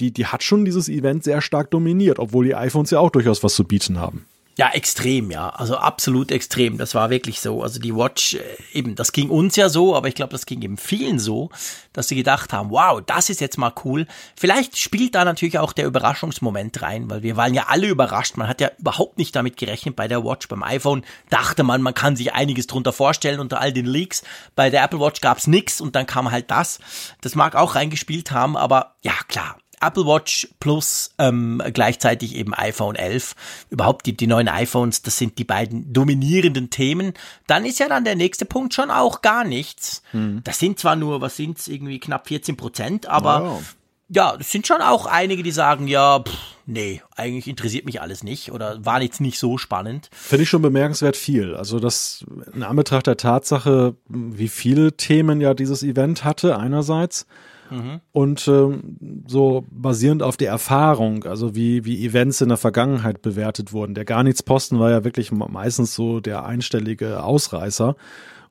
[0.00, 3.42] Die, die hat schon dieses Event sehr stark dominiert, obwohl die iPhones ja auch durchaus
[3.42, 4.26] was zu bieten haben.
[4.58, 5.50] Ja, extrem, ja.
[5.50, 6.78] Also absolut extrem.
[6.78, 7.62] Das war wirklich so.
[7.62, 8.42] Also die Watch, äh,
[8.72, 11.50] eben, das ging uns ja so, aber ich glaube, das ging eben vielen so,
[11.92, 14.06] dass sie gedacht haben, wow, das ist jetzt mal cool.
[14.34, 18.38] Vielleicht spielt da natürlich auch der Überraschungsmoment rein, weil wir waren ja alle überrascht.
[18.38, 20.48] Man hat ja überhaupt nicht damit gerechnet bei der Watch.
[20.48, 24.22] Beim iPhone dachte man, man kann sich einiges drunter vorstellen unter all den Leaks.
[24.54, 26.78] Bei der Apple Watch gab's nix und dann kam halt das.
[27.20, 32.96] Das mag auch reingespielt haben, aber ja, klar, Apple Watch plus ähm, gleichzeitig eben iPhone
[32.96, 33.34] 11.
[33.70, 37.14] Überhaupt die, die neuen iPhones, das sind die beiden dominierenden Themen.
[37.46, 40.02] Dann ist ja dann der nächste Punkt schon auch gar nichts.
[40.10, 40.40] Hm.
[40.44, 43.74] Das sind zwar nur, was sind's, irgendwie knapp 14 Prozent, aber wow.
[44.08, 46.34] ja, es sind schon auch einige, die sagen, ja, pff,
[46.66, 50.10] nee, eigentlich interessiert mich alles nicht oder war jetzt nicht so spannend.
[50.12, 51.54] Finde ich schon bemerkenswert viel.
[51.54, 57.26] Also das in Anbetracht der Tatsache, wie viele Themen ja dieses Event hatte einerseits
[57.70, 58.00] Mhm.
[58.12, 63.72] Und ähm, so basierend auf der Erfahrung, also wie, wie Events in der Vergangenheit bewertet
[63.72, 63.94] wurden.
[63.94, 67.96] Der Gar nichts Posten war ja wirklich meistens so der einstellige Ausreißer.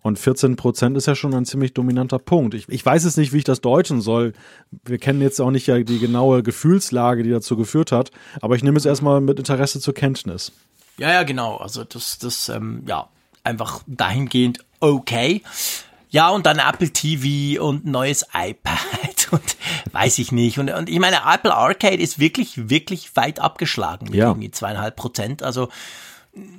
[0.01, 2.53] Und 14 Prozent ist ja schon ein ziemlich dominanter Punkt.
[2.53, 4.33] Ich, ich weiß es nicht, wie ich das deuten soll.
[4.83, 8.11] Wir kennen jetzt auch nicht ja die genaue Gefühlslage, die dazu geführt hat.
[8.39, 10.51] Aber ich nehme es erstmal mit Interesse zur Kenntnis.
[10.99, 11.57] Ja, ja, genau.
[11.57, 13.07] Also das, das, ähm, ja,
[13.43, 15.41] einfach dahingehend okay.
[16.15, 19.57] Ja, und dann Apple TV und neues iPad und
[19.91, 20.57] weiß ich nicht.
[20.59, 24.27] Und, und ich meine, Apple Arcade ist wirklich, wirklich weit abgeschlagen mit ja.
[24.29, 25.43] irgendwie zweieinhalb Prozent.
[25.43, 25.67] Also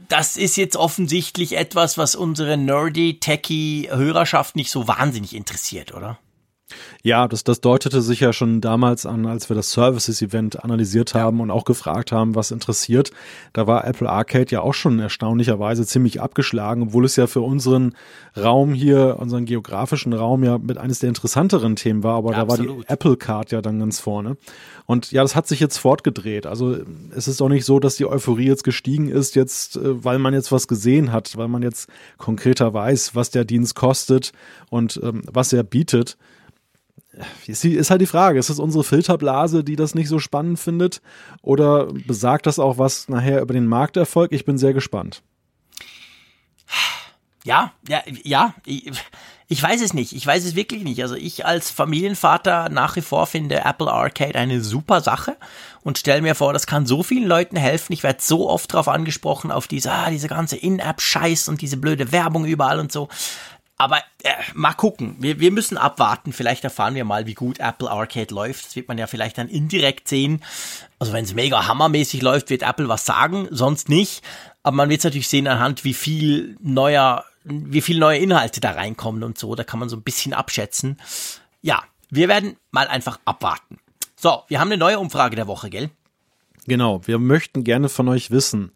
[0.09, 6.19] das ist jetzt offensichtlich etwas, was unsere nerdy, techie Hörerschaft nicht so wahnsinnig interessiert, oder?
[7.03, 11.41] Ja, das, das deutete sich ja schon damals an, als wir das Services-Event analysiert haben
[11.41, 13.13] und auch gefragt haben, was interessiert.
[13.53, 17.95] Da war Apple Arcade ja auch schon erstaunlicherweise ziemlich abgeschlagen, obwohl es ja für unseren
[18.37, 22.17] Raum hier, unseren geografischen Raum ja mit eines der interessanteren Themen war.
[22.17, 22.69] Aber ja, da absolut.
[22.69, 24.37] war die Apple Card ja dann ganz vorne.
[24.87, 26.47] Und ja, das hat sich jetzt fortgedreht.
[26.47, 26.77] Also
[27.15, 30.35] es ist auch nicht so, dass die Euphorie jetzt gestiegen ist, jetzt, äh, weil man
[30.35, 31.89] jetzt was gesehen hat, weil man jetzt
[32.19, 34.33] konkreter weiß, was der Dienst kostet
[34.69, 36.17] und ähm, was er bietet
[37.47, 41.01] ist halt die Frage, ist es unsere Filterblase, die das nicht so spannend findet?
[41.43, 44.33] Oder besagt das auch was nachher über den Markterfolg?
[44.33, 45.23] Ich bin sehr gespannt.
[47.45, 48.55] Ja, ja, ja.
[48.65, 48.91] Ich,
[49.47, 50.13] ich weiß es nicht.
[50.13, 51.01] Ich weiß es wirklich nicht.
[51.03, 55.37] Also ich als Familienvater nach wie vor finde Apple Arcade eine super Sache
[55.85, 57.93] und stelle mir vor, das kann so vielen Leuten helfen.
[57.93, 62.11] Ich werde so oft darauf angesprochen, auf diese, ah, diese ganze In-App-Scheiß und diese blöde
[62.11, 63.09] Werbung überall und so.
[63.79, 65.17] Aber äh, mal gucken.
[65.19, 66.33] Wir, wir müssen abwarten.
[66.33, 68.67] Vielleicht erfahren wir mal, wie gut Apple Arcade läuft.
[68.67, 70.43] Das wird man ja vielleicht dann indirekt sehen.
[70.99, 74.23] Also wenn es mega hammermäßig läuft, wird Apple was sagen, sonst nicht.
[74.63, 78.73] Aber man wird es natürlich sehen anhand, wie viel neuer, wie viel neue Inhalte da
[78.73, 79.55] reinkommen und so.
[79.55, 80.99] Da kann man so ein bisschen abschätzen.
[81.61, 83.79] Ja, wir werden mal einfach abwarten.
[84.17, 85.91] So, wir haben eine neue Umfrage der Woche, gell?
[86.67, 88.73] Genau, wir möchten gerne von euch wissen,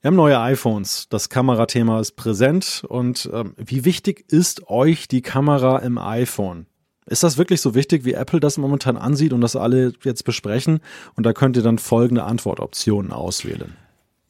[0.00, 1.08] wir haben neue iPhones.
[1.10, 2.84] Das Kamerathema ist präsent.
[2.88, 6.66] Und ähm, wie wichtig ist euch die Kamera im iPhone?
[7.06, 10.80] Ist das wirklich so wichtig, wie Apple das momentan ansieht und das alle jetzt besprechen?
[11.16, 13.76] Und da könnt ihr dann folgende Antwortoptionen auswählen.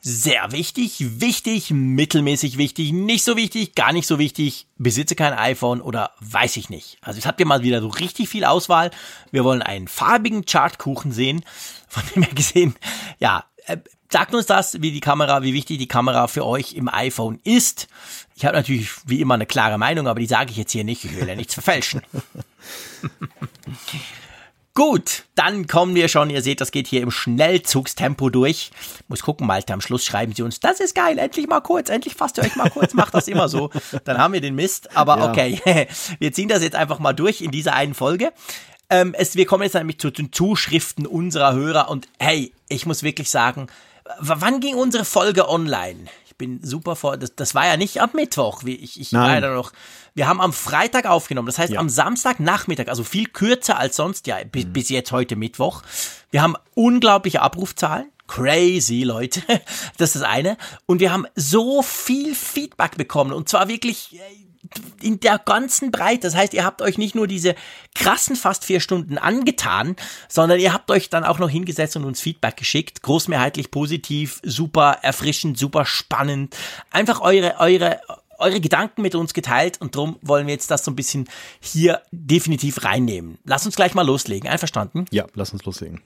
[0.02, 5.82] Sehr wichtig, wichtig, mittelmäßig wichtig, nicht so wichtig, gar nicht so wichtig, besitze kein iPhone
[5.82, 6.96] oder weiß ich nicht.
[7.02, 8.90] Also jetzt habt ihr mal wieder so richtig viel Auswahl.
[9.30, 11.44] Wir wollen einen farbigen Chartkuchen sehen.
[11.86, 12.76] Von dem her gesehen,
[13.18, 13.76] ja, äh,
[14.10, 17.88] sagt uns das, wie die Kamera, wie wichtig die Kamera für euch im iPhone ist.
[18.36, 21.04] Ich habe natürlich wie immer eine klare Meinung, aber die sage ich jetzt hier nicht.
[21.04, 22.02] Ich will ja nichts verfälschen.
[24.74, 26.30] Gut, dann kommen wir schon.
[26.30, 28.70] Ihr seht, das geht hier im Schnellzugstempo durch.
[29.08, 32.14] Muss gucken, Malte, am Schluss schreiben sie uns, das ist geil, endlich mal kurz, endlich
[32.14, 33.70] fasst ihr euch mal kurz, macht das immer so.
[34.04, 34.96] Dann haben wir den Mist.
[34.96, 35.28] Aber ja.
[35.28, 35.88] okay,
[36.18, 38.32] wir ziehen das jetzt einfach mal durch in dieser einen Folge.
[38.88, 43.02] Ähm, es, wir kommen jetzt nämlich zu den Zuschriften unserer Hörer und hey, ich muss
[43.02, 43.66] wirklich sagen,
[44.18, 46.06] wann ging unsere Folge online?
[46.26, 49.40] Ich bin super vor, das, das war ja nicht am Mittwoch, wie ich, ich war
[49.40, 49.72] ja noch.
[50.14, 51.80] Wir haben am Freitag aufgenommen, das heißt ja.
[51.80, 54.72] am Samstagnachmittag, also viel kürzer als sonst, ja, bis, mhm.
[54.72, 55.82] bis jetzt heute Mittwoch.
[56.30, 58.10] Wir haben unglaubliche Abrufzahlen.
[58.26, 59.42] Crazy, Leute.
[59.98, 60.56] Das ist das eine.
[60.86, 63.32] Und wir haben so viel Feedback bekommen.
[63.32, 64.49] Und zwar wirklich äh,
[65.00, 66.20] in der ganzen Breite.
[66.20, 67.54] Das heißt, ihr habt euch nicht nur diese
[67.94, 69.96] krassen fast vier Stunden angetan,
[70.28, 73.02] sondern ihr habt euch dann auch noch hingesetzt und uns Feedback geschickt.
[73.02, 76.56] Großmehrheitlich positiv, super erfrischend, super spannend.
[76.90, 78.00] Einfach eure, eure,
[78.38, 81.28] eure Gedanken mit uns geteilt und darum wollen wir jetzt das so ein bisschen
[81.60, 83.38] hier definitiv reinnehmen.
[83.44, 84.48] Lass uns gleich mal loslegen.
[84.48, 85.06] Einverstanden?
[85.10, 86.00] Ja, lass uns loslegen.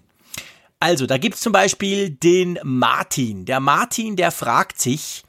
[0.81, 3.47] Also, da gibt's zum Beispiel den Martin.
[3.47, 5.23] Der Martin, der fragt sich,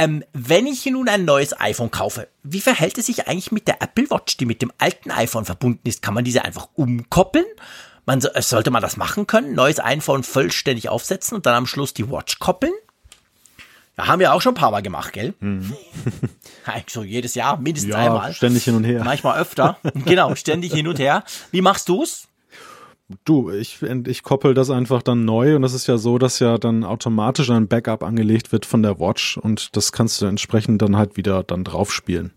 [0.00, 3.82] ähm, wenn ich nun ein neues iPhone kaufe, wie verhält es sich eigentlich mit der
[3.82, 6.00] Apple Watch, die mit dem alten iPhone verbunden ist?
[6.00, 7.44] Kann man diese einfach umkoppeln?
[8.06, 9.54] Man, äh, sollte man das machen können?
[9.54, 12.72] Neues iPhone vollständig aufsetzen und dann am Schluss die Watch koppeln?
[13.98, 15.34] Ja, haben wir auch schon ein paar Mal gemacht, gell?
[15.38, 15.76] Mhm.
[16.64, 18.32] Eigentlich so jedes Jahr, mindestens ja, einmal.
[18.32, 19.04] Ständig hin und her.
[19.04, 19.76] Manchmal öfter.
[20.06, 21.24] genau, ständig hin und her.
[21.50, 22.26] Wie machst du's?
[23.24, 26.58] Du, ich, ich koppel das einfach dann neu und das ist ja so, dass ja
[26.58, 30.96] dann automatisch ein Backup angelegt wird von der Watch und das kannst du entsprechend dann
[30.96, 32.32] halt wieder dann drauf spielen.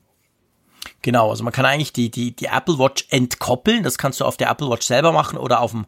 [1.04, 3.84] Genau, also man kann eigentlich die, die, die Apple Watch entkoppeln.
[3.84, 5.86] Das kannst du auf der Apple Watch selber machen oder auf dem,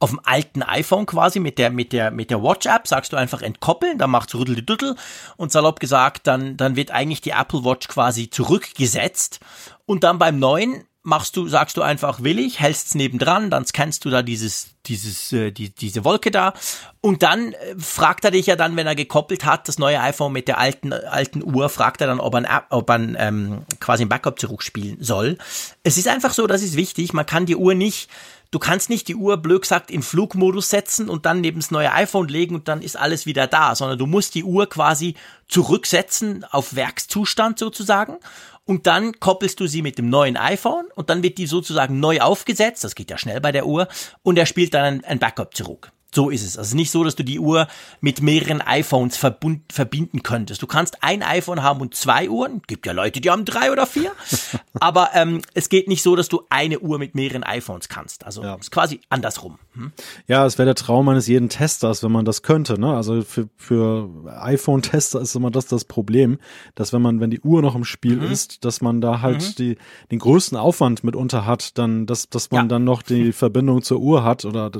[0.00, 3.16] auf dem alten iPhone quasi mit der, mit der, mit der Watch App sagst du
[3.16, 4.94] einfach entkoppeln, dann macht's rüttel die
[5.36, 9.38] und salopp gesagt, dann, dann wird eigentlich die Apple Watch quasi zurückgesetzt
[9.86, 14.04] und dann beim neuen machst du, sagst du einfach willig, hältst es nebendran, dann scannst
[14.04, 16.52] du da dieses, dieses, äh, die, diese Wolke da.
[17.00, 20.32] Und dann äh, fragt er dich ja dann, wenn er gekoppelt hat, das neue iPhone
[20.32, 24.02] mit der alten, alten Uhr, fragt er dann, ob er, ein, ob ein, ähm, quasi
[24.02, 25.38] ein Backup zurückspielen soll.
[25.84, 28.10] Es ist einfach so, das ist wichtig, man kann die Uhr nicht
[28.52, 31.92] Du kannst nicht die Uhr, blöd gesagt, in Flugmodus setzen und dann neben das neue
[31.92, 35.16] iPhone legen und dann ist alles wieder da, sondern du musst die Uhr quasi
[35.48, 38.18] zurücksetzen auf Werkszustand sozusagen
[38.66, 42.20] und dann koppelst du sie mit dem neuen iPhone und dann wird die sozusagen neu
[42.20, 43.88] aufgesetzt, das geht ja schnell bei der Uhr,
[44.22, 45.92] und er spielt dann ein, Backup zurück.
[46.16, 46.56] So ist es.
[46.56, 47.68] Also nicht so, dass du die Uhr
[48.00, 50.62] mit mehreren iPhones verbund, verbinden könntest.
[50.62, 52.62] Du kannst ein iPhone haben und zwei Uhren.
[52.66, 54.12] Gibt ja Leute, die haben drei oder vier.
[54.80, 58.24] Aber ähm, es geht nicht so, dass du eine Uhr mit mehreren iPhones kannst.
[58.24, 58.54] Also ja.
[58.54, 59.58] ist quasi andersrum.
[59.74, 59.92] Hm?
[60.26, 62.80] Ja, es wäre der Traum eines jeden Testers, wenn man das könnte.
[62.80, 62.96] Ne?
[62.96, 64.08] Also für, für
[64.40, 66.38] iPhone-Tester ist immer das das Problem,
[66.76, 68.32] dass wenn man, wenn die Uhr noch im Spiel mhm.
[68.32, 69.54] ist, dass man da halt mhm.
[69.58, 69.76] die,
[70.10, 72.68] den größten Aufwand mitunter hat, dann, dass, dass man ja.
[72.68, 74.70] dann noch die Verbindung zur Uhr hat oder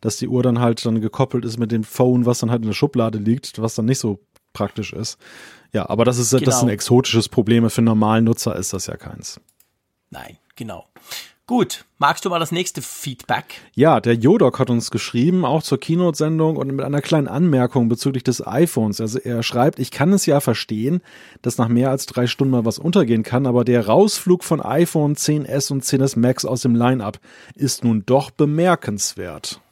[0.00, 2.62] dass die Uhr dann halt halt dann gekoppelt ist mit dem Phone, was dann halt
[2.62, 4.20] in der Schublade liegt, was dann nicht so
[4.52, 5.18] praktisch ist.
[5.72, 6.44] Ja, aber das ist, genau.
[6.44, 7.68] das ist ein exotisches Problem.
[7.70, 9.40] Für normalen Nutzer ist das ja keins.
[10.10, 10.86] Nein, genau.
[11.48, 13.62] Gut, magst du mal das nächste Feedback?
[13.74, 18.22] Ja, der Jodok hat uns geschrieben, auch zur Keynote-Sendung und mit einer kleinen Anmerkung bezüglich
[18.22, 19.00] des iPhones.
[19.00, 21.00] Also er schreibt, ich kann es ja verstehen,
[21.40, 25.16] dass nach mehr als drei Stunden mal was untergehen kann, aber der Rausflug von iPhone
[25.16, 27.18] 10s und 10s Max aus dem Line-Up
[27.54, 29.62] ist nun doch bemerkenswert.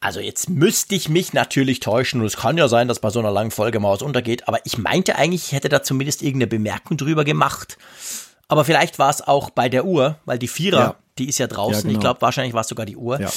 [0.00, 3.18] Also jetzt müsste ich mich natürlich täuschen und es kann ja sein, dass bei so
[3.18, 6.48] einer langen Folge mal was untergeht, aber ich meinte eigentlich, ich hätte da zumindest irgendeine
[6.48, 7.78] Bemerkung drüber gemacht.
[8.48, 10.96] Aber vielleicht war es auch bei der Uhr, weil die Vierer, ja.
[11.18, 11.74] die ist ja draußen.
[11.74, 11.92] Ja, genau.
[11.94, 13.20] Ich glaube, wahrscheinlich war es sogar die Uhr.
[13.20, 13.30] Ja.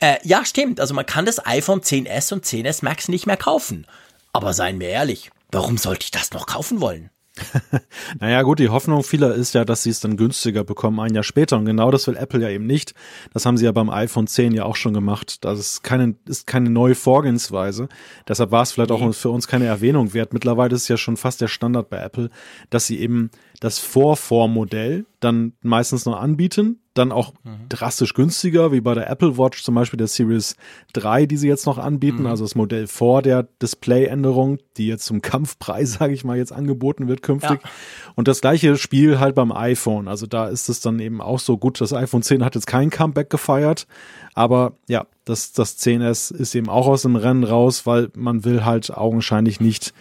[0.00, 0.80] Äh, ja, stimmt.
[0.80, 3.86] Also man kann das iPhone 10s und 10s Max nicht mehr kaufen.
[4.32, 7.10] Aber seien wir ehrlich, warum sollte ich das noch kaufen wollen?
[8.20, 11.22] naja, gut, die Hoffnung vieler ist ja, dass sie es dann günstiger bekommen, ein Jahr
[11.22, 11.56] später.
[11.56, 12.94] Und genau das will Apple ja eben nicht.
[13.32, 15.44] Das haben sie ja beim iPhone 10 ja auch schon gemacht.
[15.44, 17.88] Das ist keine, ist keine neue Vorgehensweise.
[18.26, 20.32] Deshalb war es vielleicht auch für uns keine Erwähnung wert.
[20.32, 22.30] Mittlerweile ist es ja schon fast der Standard bei Apple,
[22.70, 23.30] dass sie eben
[23.60, 27.68] das Vorvormodell dann meistens noch anbieten, dann auch mhm.
[27.68, 30.56] drastisch günstiger, wie bei der Apple Watch zum Beispiel der Series
[30.92, 32.26] 3, die sie jetzt noch anbieten, mhm.
[32.26, 37.08] also das Modell vor der Displayänderung, die jetzt zum Kampfpreis, sage ich mal, jetzt angeboten
[37.08, 37.60] wird künftig.
[37.62, 37.70] Ja.
[38.14, 41.58] Und das gleiche Spiel halt beim iPhone, also da ist es dann eben auch so
[41.58, 43.86] gut, das iPhone 10 hat jetzt kein Comeback gefeiert,
[44.34, 48.64] aber ja, das, das 10S ist eben auch aus dem Rennen raus, weil man will
[48.64, 49.92] halt augenscheinlich nicht,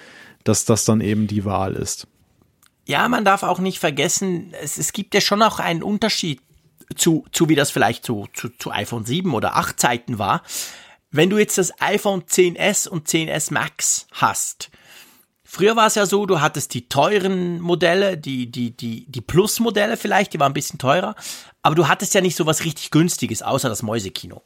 [0.43, 2.07] dass das dann eben die Wahl ist.
[2.85, 6.41] Ja, man darf auch nicht vergessen, es, es gibt ja schon auch einen Unterschied
[6.95, 10.43] zu, zu wie das vielleicht zu, zu, zu iPhone 7 oder 8 Zeiten war.
[11.09, 14.69] Wenn du jetzt das iPhone 10s und 10s Max hast,
[15.47, 19.95] Früher war es ja so, du hattest die teuren Modelle, die, die, die, die Plus-Modelle
[19.95, 21.15] vielleicht, die waren ein bisschen teurer,
[21.61, 24.41] aber du hattest ja nicht so was richtig günstiges, außer das Mäusekino.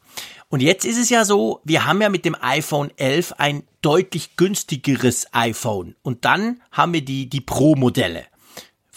[0.50, 4.36] Und jetzt ist es ja so, wir haben ja mit dem iPhone 11 ein deutlich
[4.36, 8.26] günstigeres iPhone und dann haben wir die, die Pro-Modelle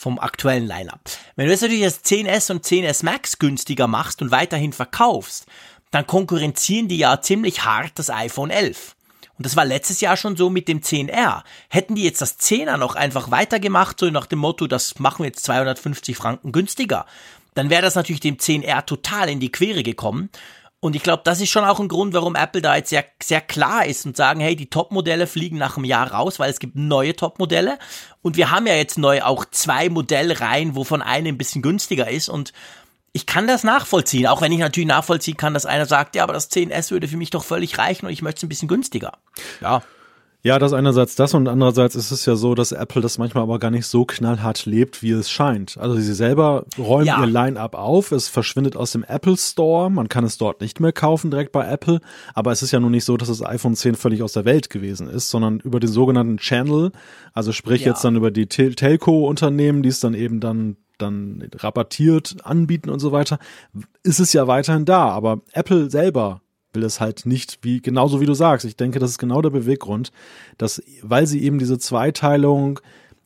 [0.03, 1.01] vom aktuellen Lineup.
[1.37, 5.47] Wenn du jetzt natürlich das 10S und 10S Max günstiger machst und weiterhin verkaufst,
[5.93, 8.97] dann konkurrenzieren die ja ziemlich hart das iPhone 11.
[9.39, 11.45] Und das war letztes Jahr schon so mit dem 10R.
[11.69, 15.27] Hätten die jetzt das 10er noch einfach weitergemacht, so nach dem Motto, das machen wir
[15.27, 17.07] jetzt 250 Franken günstiger,
[17.55, 20.31] dann wäre das natürlich dem 10R total in die Quere gekommen.
[20.83, 23.41] Und ich glaube, das ist schon auch ein Grund, warum Apple da jetzt sehr, sehr
[23.41, 26.75] klar ist und sagen, hey, die Top-Modelle fliegen nach einem Jahr raus, weil es gibt
[26.75, 27.79] neue Top-Modelle.
[28.21, 32.29] Und wir haben ja jetzt neu auch zwei Modellreihen, wovon eine ein bisschen günstiger ist.
[32.29, 32.53] Und
[33.13, 36.33] ich kann das nachvollziehen, auch wenn ich natürlich nachvollziehen kann, dass einer sagt, ja, aber
[36.33, 39.13] das 10S würde für mich doch völlig reichen und ich möchte es ein bisschen günstiger.
[39.61, 39.85] Ja.
[40.45, 43.61] Ja, das einerseits das und andererseits ist es ja so, dass Apple das manchmal aber
[43.61, 45.79] gar nicht so knallhart lebt, wie es scheint.
[45.79, 47.21] Also sie selber räumen ja.
[47.21, 50.93] ihr Line-up auf, es verschwindet aus dem Apple Store, man kann es dort nicht mehr
[50.93, 52.01] kaufen direkt bei Apple,
[52.35, 54.69] aber es ist ja nun nicht so, dass das iPhone 10 völlig aus der Welt
[54.69, 56.91] gewesen ist, sondern über den sogenannten Channel,
[57.33, 57.93] also sprich ja.
[57.93, 62.99] jetzt dann über die Tel Telco-Unternehmen, die es dann eben dann dann rabattiert anbieten und
[62.99, 63.39] so weiter,
[64.03, 66.43] ist es ja weiterhin da, aber Apple selber
[66.75, 68.65] will es halt nicht, wie genauso wie du sagst.
[68.65, 70.13] Ich denke, das ist genau der Beweggrund,
[70.59, 72.81] dass, weil sie eben diese Zweiteilung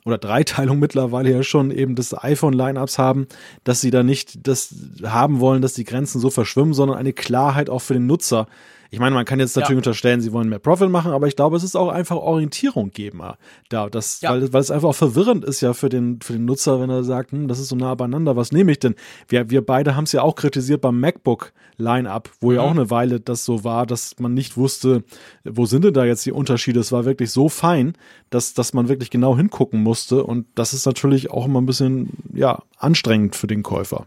[0.05, 3.27] oder Dreiteilung mittlerweile ja schon eben des iPhone-Lineups haben,
[3.65, 7.71] dass sie da nicht das haben wollen, dass die Grenzen so verschwimmen, sondern eine Klarheit
[7.71, 8.47] auch für den Nutzer
[8.91, 9.79] ich meine, man kann jetzt natürlich ja.
[9.79, 13.23] unterstellen, sie wollen mehr Profit machen, aber ich glaube, es ist auch einfach Orientierung geben
[13.69, 14.31] da, das, ja.
[14.31, 17.05] weil, weil es einfach auch verwirrend ist ja für den, für den Nutzer, wenn er
[17.05, 18.95] sagt, hm, das ist so nah beieinander, was nehme ich denn?
[19.29, 22.57] Wir, wir beide haben es ja auch kritisiert beim MacBook Line-Up, wo mhm.
[22.57, 25.05] ja auch eine Weile das so war, dass man nicht wusste,
[25.45, 26.81] wo sind denn da jetzt die Unterschiede?
[26.81, 27.95] Es war wirklich so fein,
[28.31, 32.11] dass, dass man wirklich genau hingucken musste und das ist natürlich auch immer ein bisschen,
[32.33, 34.07] ja, anstrengend für den Käufer.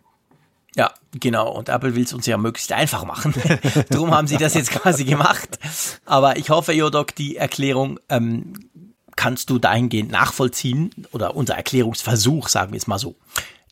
[0.80, 1.52] Ja, genau.
[1.52, 3.34] Und Apple will es uns ja möglichst einfach machen.
[3.90, 5.60] Drum haben sie das jetzt quasi gemacht.
[6.06, 8.54] Aber ich hoffe, Jodok, die Erklärung ähm,
[9.18, 13.18] kannst du dahingehend nachvollziehen oder unser Erklärungsversuch, sagen wir es mal so.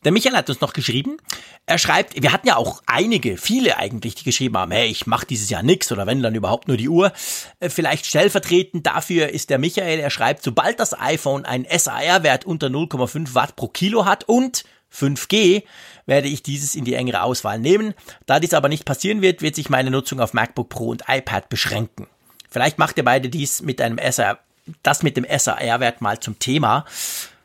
[0.04, 1.16] Der Michael hat uns noch geschrieben.
[1.64, 5.24] Er schreibt, wir hatten ja auch einige, viele eigentlich, die geschrieben haben, hey, ich mache
[5.24, 7.10] dieses Jahr nix oder wenn dann überhaupt nur die Uhr.
[7.58, 12.66] Äh, vielleicht stellvertretend dafür ist der Michael, er schreibt, sobald das iPhone einen SAR-Wert unter
[12.66, 15.62] 0,5 Watt pro Kilo hat und 5G
[16.08, 17.94] werde ich dieses in die engere Auswahl nehmen.
[18.26, 21.48] Da dies aber nicht passieren wird, wird sich meine Nutzung auf MacBook Pro und iPad
[21.48, 22.08] beschränken.
[22.50, 24.38] Vielleicht macht ihr beide dies mit einem SR,
[24.82, 26.86] das mit dem SAR-Wert mal zum Thema.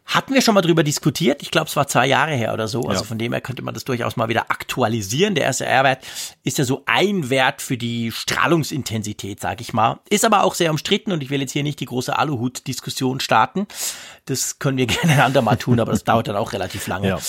[0.06, 1.42] Hatten wir schon mal drüber diskutiert.
[1.42, 2.82] Ich glaube, es war zwei Jahre her oder so.
[2.84, 3.08] Also ja.
[3.08, 5.34] von dem her könnte man das durchaus mal wieder aktualisieren.
[5.34, 6.06] Der SR-Wert
[6.44, 10.00] ist ja so ein Wert für die Strahlungsintensität, sage ich mal.
[10.10, 13.66] Ist aber auch sehr umstritten und ich will jetzt hier nicht die große Aluhut-Diskussion starten.
[14.26, 17.08] Das können wir gerne ein andermal tun, aber das dauert dann auch relativ lange.
[17.08, 17.20] Ja.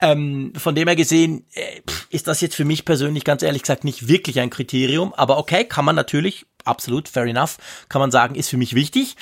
[0.00, 3.82] Ähm, von dem her gesehen äh, ist das jetzt für mich persönlich ganz ehrlich gesagt
[3.84, 5.12] nicht wirklich ein Kriterium.
[5.14, 7.58] Aber okay, kann man natürlich absolut, fair enough,
[7.88, 9.16] kann man sagen, ist für mich wichtig.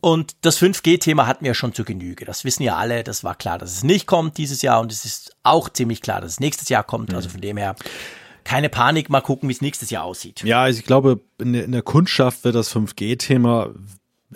[0.00, 2.24] Und das 5G-Thema hatten wir schon zu Genüge.
[2.24, 3.02] Das wissen ja alle.
[3.02, 4.80] Das war klar, dass es nicht kommt dieses Jahr.
[4.80, 7.12] Und es ist auch ziemlich klar, dass es nächstes Jahr kommt.
[7.12, 7.32] Also mhm.
[7.32, 7.74] von dem her
[8.44, 9.10] keine Panik.
[9.10, 10.42] Mal gucken, wie es nächstes Jahr aussieht.
[10.44, 13.74] Ja, also ich glaube, in der, in der Kundschaft wird das 5G-Thema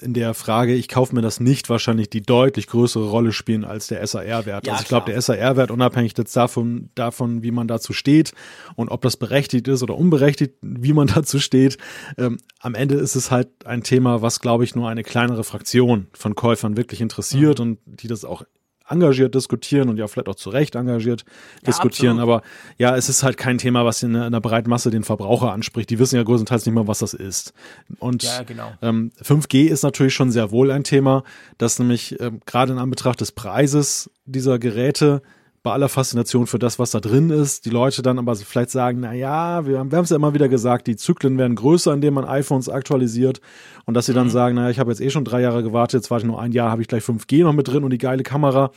[0.00, 3.88] in der Frage, ich kaufe mir das nicht, wahrscheinlich die deutlich größere Rolle spielen als
[3.88, 4.66] der SAR-Wert.
[4.66, 8.32] Ja, also ich glaube, der SAR-Wert, unabhängig jetzt davon, davon, wie man dazu steht
[8.74, 11.76] und ob das berechtigt ist oder unberechtigt, wie man dazu steht,
[12.16, 16.06] ähm, am Ende ist es halt ein Thema, was, glaube ich, nur eine kleinere Fraktion
[16.14, 17.64] von Käufern wirklich interessiert mhm.
[17.64, 18.44] und die das auch
[18.88, 22.18] engagiert diskutieren und ja vielleicht auch zu Recht engagiert ja, diskutieren.
[22.18, 22.40] Absolut.
[22.40, 25.52] Aber ja, es ist halt kein Thema, was in, in der breiten Masse den Verbraucher
[25.52, 25.90] anspricht.
[25.90, 27.52] Die wissen ja größtenteils nicht mal, was das ist.
[27.98, 28.72] Und ja, genau.
[28.82, 31.24] ähm, 5G ist natürlich schon sehr wohl ein Thema,
[31.58, 35.22] das nämlich ähm, gerade in Anbetracht des Preises dieser Geräte
[35.62, 39.00] bei aller Faszination für das, was da drin ist, die Leute dann aber vielleicht sagen,
[39.00, 42.24] na ja, wir haben es ja immer wieder gesagt, die Zyklen werden größer, indem man
[42.24, 43.40] iPhones aktualisiert
[43.84, 44.30] und dass sie dann mhm.
[44.30, 46.52] sagen, naja, ich habe jetzt eh schon drei Jahre gewartet, jetzt warte ich nur ein
[46.52, 48.72] Jahr, habe ich gleich 5G noch mit drin und die geile Kamera.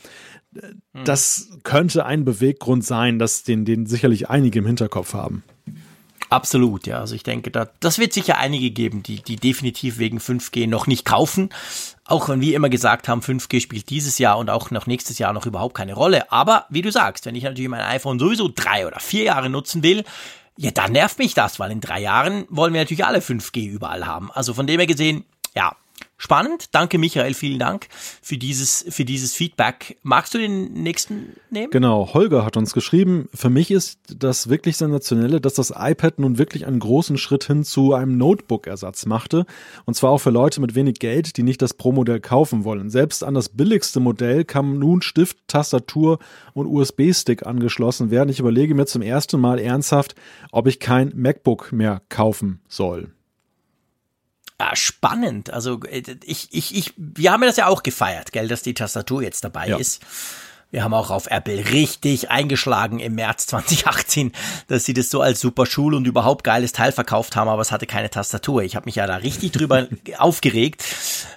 [0.52, 1.04] Mhm.
[1.04, 5.42] Das könnte ein Beweggrund sein, dass den, den sicherlich einige im Hinterkopf haben.
[6.28, 6.98] Absolut, ja.
[7.00, 10.86] Also ich denke, da, das wird sicher einige geben, die, die definitiv wegen 5G noch
[10.86, 11.50] nicht kaufen.
[12.04, 15.32] Auch wenn wir immer gesagt haben, 5G spielt dieses Jahr und auch noch nächstes Jahr
[15.32, 16.30] noch überhaupt keine Rolle.
[16.32, 19.82] Aber wie du sagst, wenn ich natürlich mein iPhone sowieso drei oder vier Jahre nutzen
[19.82, 20.04] will,
[20.56, 24.06] ja, dann nervt mich das, weil in drei Jahren wollen wir natürlich alle 5G überall
[24.06, 24.30] haben.
[24.32, 25.24] Also von dem her gesehen,
[25.54, 25.76] ja,
[26.18, 26.74] Spannend.
[26.74, 27.34] Danke, Michael.
[27.34, 27.88] Vielen Dank
[28.22, 29.98] für dieses, für dieses Feedback.
[30.02, 31.70] Magst du den nächsten nehmen?
[31.70, 32.14] Genau.
[32.14, 33.28] Holger hat uns geschrieben.
[33.34, 37.64] Für mich ist das wirklich sensationelle, dass das iPad nun wirklich einen großen Schritt hin
[37.64, 39.44] zu einem Notebook-Ersatz machte.
[39.84, 42.88] Und zwar auch für Leute mit wenig Geld, die nicht das Pro-Modell kaufen wollen.
[42.88, 46.18] Selbst an das billigste Modell kann nun Stift, Tastatur
[46.54, 48.30] und USB-Stick angeschlossen werden.
[48.30, 50.14] Ich überlege mir zum ersten Mal ernsthaft,
[50.50, 53.10] ob ich kein MacBook mehr kaufen soll.
[54.58, 55.50] Ah, spannend.
[55.50, 58.74] Also äh, ich, ich, ich, wir haben ja das ja auch gefeiert, gell, dass die
[58.74, 59.76] Tastatur jetzt dabei ja.
[59.76, 60.02] ist.
[60.70, 64.32] Wir haben auch auf Apple richtig eingeschlagen im März 2018,
[64.68, 67.70] dass sie das so als super Schul und überhaupt geiles Teil verkauft haben, aber es
[67.70, 68.62] hatte keine Tastatur.
[68.62, 69.88] Ich habe mich ja da richtig drüber
[70.18, 70.84] aufgeregt.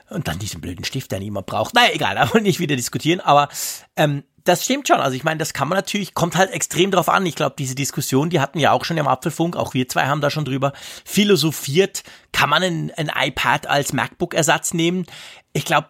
[0.09, 1.75] Und dann diesen blöden Stift, der niemand braucht.
[1.75, 3.19] Naja, egal, da wollen nicht wieder diskutieren.
[3.19, 3.49] Aber
[3.95, 4.97] ähm, das stimmt schon.
[4.97, 7.25] Also ich meine, das kann man natürlich, kommt halt extrem drauf an.
[7.25, 10.21] Ich glaube, diese Diskussion, die hatten wir auch schon im Apfelfunk, auch wir zwei haben
[10.21, 10.73] da schon drüber
[11.05, 12.03] philosophiert.
[12.31, 15.05] Kann man ein, ein iPad als MacBook-Ersatz nehmen?
[15.53, 15.87] Ich glaube,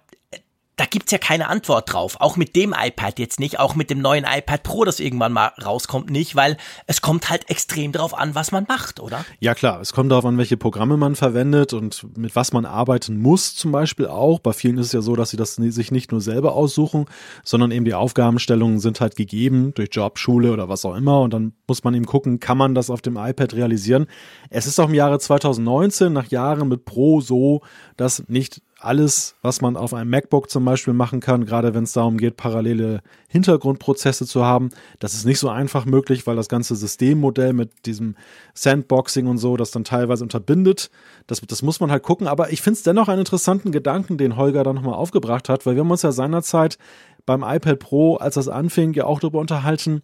[0.79, 2.15] da gibt's ja keine Antwort drauf.
[2.19, 5.51] Auch mit dem iPad jetzt nicht, auch mit dem neuen iPad Pro, das irgendwann mal
[5.63, 6.55] rauskommt, nicht, weil
[6.87, 9.25] es kommt halt extrem drauf an, was man macht, oder?
[9.39, 13.19] Ja klar, es kommt darauf an, welche Programme man verwendet und mit was man arbeiten
[13.19, 14.39] muss zum Beispiel auch.
[14.39, 17.05] Bei vielen ist es ja so, dass sie das sich nicht nur selber aussuchen,
[17.43, 21.33] sondern eben die Aufgabenstellungen sind halt gegeben durch Job, Schule oder was auch immer und
[21.33, 24.07] dann muss man eben gucken, kann man das auf dem iPad realisieren.
[24.49, 27.61] Es ist auch im Jahre 2019 nach Jahren mit Pro so,
[27.97, 31.93] dass nicht alles, was man auf einem MacBook zum Beispiel machen kann, gerade wenn es
[31.93, 34.69] darum geht, parallele Hintergrundprozesse zu haben.
[34.99, 38.15] Das ist nicht so einfach möglich, weil das ganze Systemmodell mit diesem
[38.53, 40.89] Sandboxing und so das dann teilweise unterbindet.
[41.27, 42.27] Das, das muss man halt gucken.
[42.27, 45.75] Aber ich finde es dennoch einen interessanten Gedanken, den Holger da nochmal aufgebracht hat, weil
[45.75, 46.77] wir haben uns ja seinerzeit
[47.25, 50.01] beim iPad Pro, als das anfing, ja auch darüber unterhalten,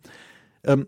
[0.63, 0.87] ähm,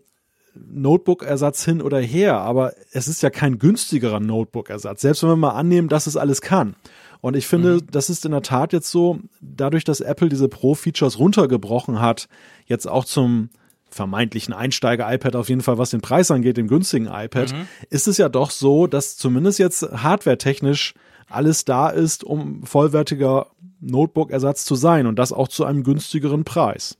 [0.54, 5.50] Notebook-Ersatz hin oder her, aber es ist ja kein günstigerer Notebook-Ersatz, selbst wenn wir mal
[5.50, 6.74] annehmen, dass es alles kann.
[7.20, 7.86] Und ich finde, mhm.
[7.90, 12.28] das ist in der Tat jetzt so, dadurch, dass Apple diese Pro-Features runtergebrochen hat,
[12.66, 13.50] jetzt auch zum
[13.90, 17.68] vermeintlichen Einsteiger-iPad auf jeden Fall, was den Preis angeht, dem günstigen iPad, mhm.
[17.90, 20.94] ist es ja doch so, dass zumindest jetzt hardware-technisch
[21.28, 23.48] alles da ist, um vollwertiger
[23.80, 26.96] Notebook-Ersatz zu sein und das auch zu einem günstigeren Preis.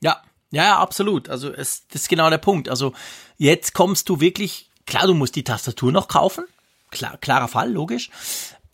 [0.00, 1.28] Ja, ja, absolut.
[1.28, 2.68] Also es, das ist genau der Punkt.
[2.68, 2.92] Also
[3.36, 6.44] jetzt kommst du wirklich, klar, du musst die Tastatur noch kaufen.
[6.90, 8.10] Klar, klarer Fall, logisch.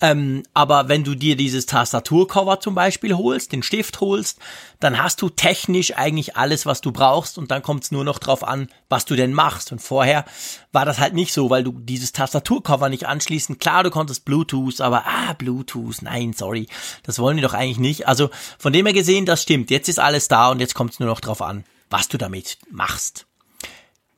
[0.04, 4.38] Ähm, aber wenn du dir dieses Tastaturcover zum Beispiel holst, den Stift holst,
[4.80, 8.18] dann hast du technisch eigentlich alles, was du brauchst und dann kommt es nur noch
[8.18, 9.72] drauf an, was du denn machst.
[9.72, 10.24] Und vorher
[10.72, 13.58] war das halt nicht so, weil du dieses Tastaturcover nicht anschließen.
[13.58, 16.68] Klar, du konntest Bluetooth, aber ah, Bluetooth, nein, sorry,
[17.02, 18.06] das wollen wir doch eigentlich nicht.
[18.06, 19.70] Also von dem her gesehen, das stimmt.
[19.70, 22.58] Jetzt ist alles da und jetzt kommt es nur noch drauf an was du damit
[22.70, 23.26] machst.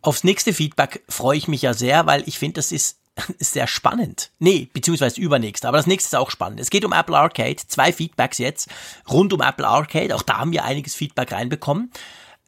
[0.00, 2.96] Aufs nächste Feedback freue ich mich ja sehr, weil ich finde, das ist
[3.38, 4.30] ist sehr spannend.
[4.38, 6.60] Nee, beziehungsweise übernächste, aber das nächste ist auch spannend.
[6.60, 8.68] Es geht um Apple Arcade, zwei Feedbacks jetzt
[9.10, 10.14] rund um Apple Arcade.
[10.14, 11.90] Auch da haben wir einiges Feedback reinbekommen.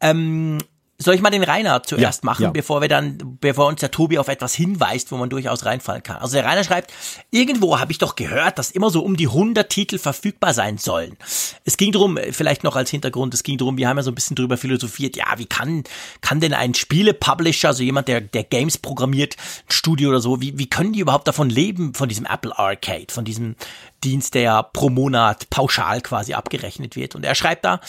[0.01, 0.59] Ähm,
[1.01, 2.49] soll ich mal den Rainer zuerst ja, machen, ja.
[2.51, 6.17] bevor wir dann, bevor uns der Tobi auf etwas hinweist, wo man durchaus reinfallen kann?
[6.17, 6.91] Also der Rainer schreibt,
[7.31, 11.15] irgendwo habe ich doch gehört, dass immer so um die 100 Titel verfügbar sein sollen.
[11.63, 14.15] Es ging drum, vielleicht noch als Hintergrund, es ging drum, wir haben ja so ein
[14.15, 15.85] bisschen drüber philosophiert, ja, wie kann,
[16.19, 19.37] kann denn ein Spiele-Publisher, also jemand, der, der Games programmiert,
[19.69, 23.07] ein Studio oder so, wie, wie können die überhaupt davon leben, von diesem Apple Arcade,
[23.09, 23.55] von diesem
[24.03, 27.15] Dienst, der pro Monat pauschal quasi abgerechnet wird?
[27.15, 27.79] Und er schreibt da,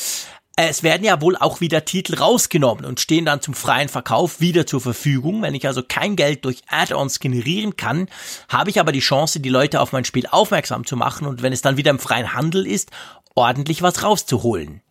[0.69, 4.67] es werden ja wohl auch wieder Titel rausgenommen und stehen dann zum freien Verkauf wieder
[4.67, 5.43] zur Verfügung.
[5.43, 8.09] Wenn ich also kein Geld durch Add-ons generieren kann,
[8.49, 11.53] habe ich aber die Chance, die Leute auf mein Spiel aufmerksam zu machen und wenn
[11.53, 12.91] es dann wieder im freien Handel ist,
[13.35, 14.83] ordentlich was rauszuholen.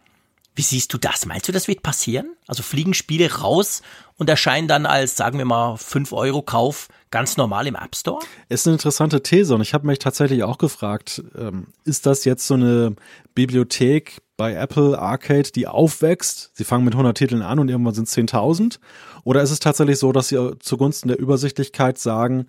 [0.55, 1.26] Wie siehst du das?
[1.26, 2.36] Meinst du, das wird passieren?
[2.47, 3.82] Also fliegen Spiele raus
[4.17, 8.20] und erscheinen dann als, sagen wir mal, 5 Euro Kauf ganz normal im App Store?
[8.49, 12.45] Ist eine interessante These und ich habe mich tatsächlich auch gefragt, ähm, ist das jetzt
[12.45, 12.95] so eine
[13.36, 16.52] Bibliothek bei Apple Arcade, die aufwächst.
[16.54, 18.80] Sie fangen mit 100 Titeln an und irgendwann sind es 10.000.
[19.26, 22.46] Oder ist es tatsächlich so, dass sie zugunsten der Übersichtlichkeit sagen,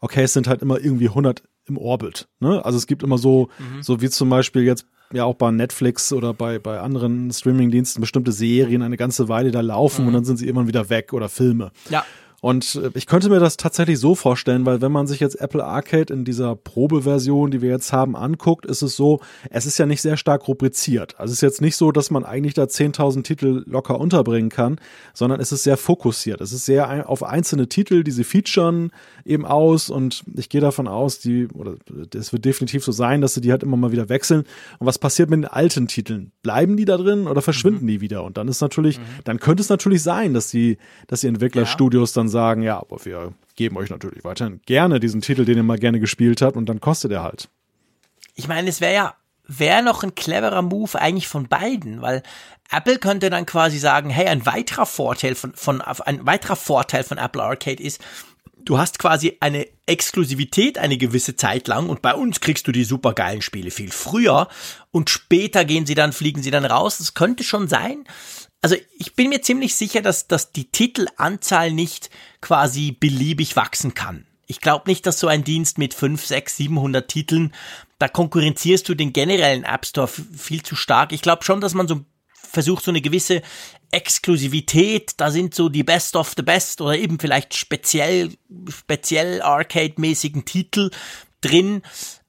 [0.00, 2.28] okay, es sind halt immer irgendwie 100 im Orbit.
[2.40, 2.64] Ne?
[2.64, 3.82] Also es gibt immer so, mhm.
[3.82, 8.32] so wie zum Beispiel jetzt ja auch bei Netflix oder bei, bei anderen Streamingdiensten bestimmte
[8.32, 10.08] Serien eine ganze Weile da laufen mhm.
[10.08, 11.72] und dann sind sie immer wieder weg oder Filme.
[11.90, 12.06] Ja.
[12.44, 15.64] Und äh, ich könnte mir das tatsächlich so vorstellen, weil wenn man sich jetzt Apple
[15.64, 19.86] Arcade in dieser Probeversion, die wir jetzt haben, anguckt, ist es so, es ist ja
[19.86, 21.18] nicht sehr stark rubriziert.
[21.18, 24.78] Also es ist jetzt nicht so, dass man eigentlich da 10.000 Titel locker unterbringen kann,
[25.14, 26.42] sondern es ist sehr fokussiert.
[26.42, 28.90] Es ist sehr auf einzelne Titel, die sie featuren
[29.24, 31.76] eben aus und ich gehe davon aus, die, oder
[32.14, 34.44] es wird definitiv so sein, dass sie die halt immer mal wieder wechseln.
[34.78, 36.32] Und was passiert mit den alten Titeln?
[36.42, 37.88] Bleiben die da drin oder verschwinden mhm.
[37.88, 38.22] die wieder?
[38.22, 39.04] Und dann ist natürlich, mhm.
[39.24, 40.76] dann könnte es natürlich sein, dass die,
[41.06, 42.20] dass die Entwicklerstudios ja.
[42.20, 45.78] dann sagen, ja, aber wir geben euch natürlich weiterhin gerne diesen Titel, den ihr mal
[45.78, 47.48] gerne gespielt habt und dann kostet er halt.
[48.34, 49.14] Ich meine, es wäre ja
[49.46, 52.22] wäre noch ein cleverer Move eigentlich von beiden, weil
[52.70, 57.18] Apple könnte dann quasi sagen, hey, ein weiterer Vorteil von, von ein weiterer Vorteil von
[57.18, 58.00] Apple Arcade ist,
[58.64, 62.84] du hast quasi eine Exklusivität eine gewisse Zeit lang und bei uns kriegst du die
[62.84, 64.48] supergeilen Spiele viel früher
[64.90, 66.98] und später gehen sie dann, fliegen sie dann raus.
[66.98, 68.04] Das könnte schon sein.
[68.64, 72.08] Also ich bin mir ziemlich sicher, dass, dass die Titelanzahl nicht
[72.40, 74.26] quasi beliebig wachsen kann.
[74.46, 77.52] Ich glaube nicht, dass so ein Dienst mit 5, 6, 700 Titeln,
[77.98, 81.12] da konkurrenzierst du den generellen App Store viel zu stark.
[81.12, 83.42] Ich glaube schon, dass man so versucht, so eine gewisse
[83.90, 88.30] Exklusivität, da sind so die Best of the Best oder eben vielleicht speziell,
[88.70, 90.90] speziell Arcade-mäßigen Titel
[91.42, 91.82] drin.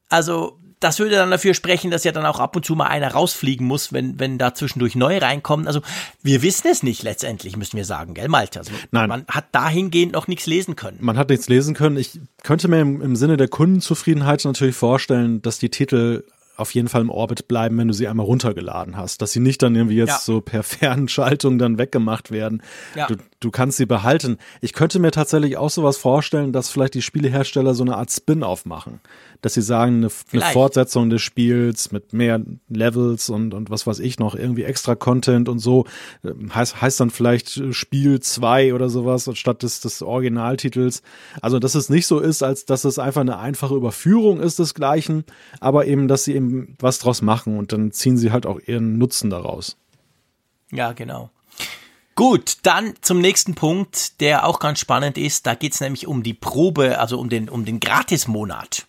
[0.09, 3.11] Also das würde dann dafür sprechen, dass ja dann auch ab und zu mal einer
[3.11, 5.67] rausfliegen muss, wenn, wenn da zwischendurch neu reinkommen.
[5.67, 5.81] Also
[6.21, 8.59] wir wissen es nicht letztendlich, müssen wir sagen, gell, Malte?
[8.59, 9.09] Also Nein.
[9.09, 10.97] man hat dahingehend noch nichts lesen können.
[11.01, 11.97] Man hat nichts lesen können.
[11.97, 16.23] Ich könnte mir im, im Sinne der Kundenzufriedenheit natürlich vorstellen, dass die Titel
[16.57, 19.21] auf jeden Fall im Orbit bleiben, wenn du sie einmal runtergeladen hast.
[19.21, 20.19] Dass sie nicht dann irgendwie jetzt ja.
[20.19, 22.61] so per Fernschaltung dann weggemacht werden.
[22.95, 23.07] Ja.
[23.07, 23.15] Du,
[23.45, 24.37] du kannst sie behalten.
[24.61, 28.65] Ich könnte mir tatsächlich auch sowas vorstellen, dass vielleicht die Spielehersteller so eine Art Spin-off
[28.65, 28.99] machen
[29.45, 33.99] dass sie sagen, eine, eine, Fortsetzung des Spiels mit mehr Levels und, und was weiß
[33.99, 35.85] ich noch, irgendwie extra Content und so,
[36.23, 41.03] ähm, heißt, heißt dann vielleicht Spiel 2 oder sowas anstatt des, des Originaltitels.
[41.41, 45.25] Also, dass es nicht so ist, als dass es einfach eine einfache Überführung ist desgleichen,
[45.59, 48.97] aber eben, dass sie eben was draus machen und dann ziehen sie halt auch ihren
[48.97, 49.77] Nutzen daraus.
[50.71, 51.29] Ja, genau.
[52.15, 55.45] Gut, dann zum nächsten Punkt, der auch ganz spannend ist.
[55.45, 58.87] Da geht es nämlich um die Probe, also um den, um den Gratismonat.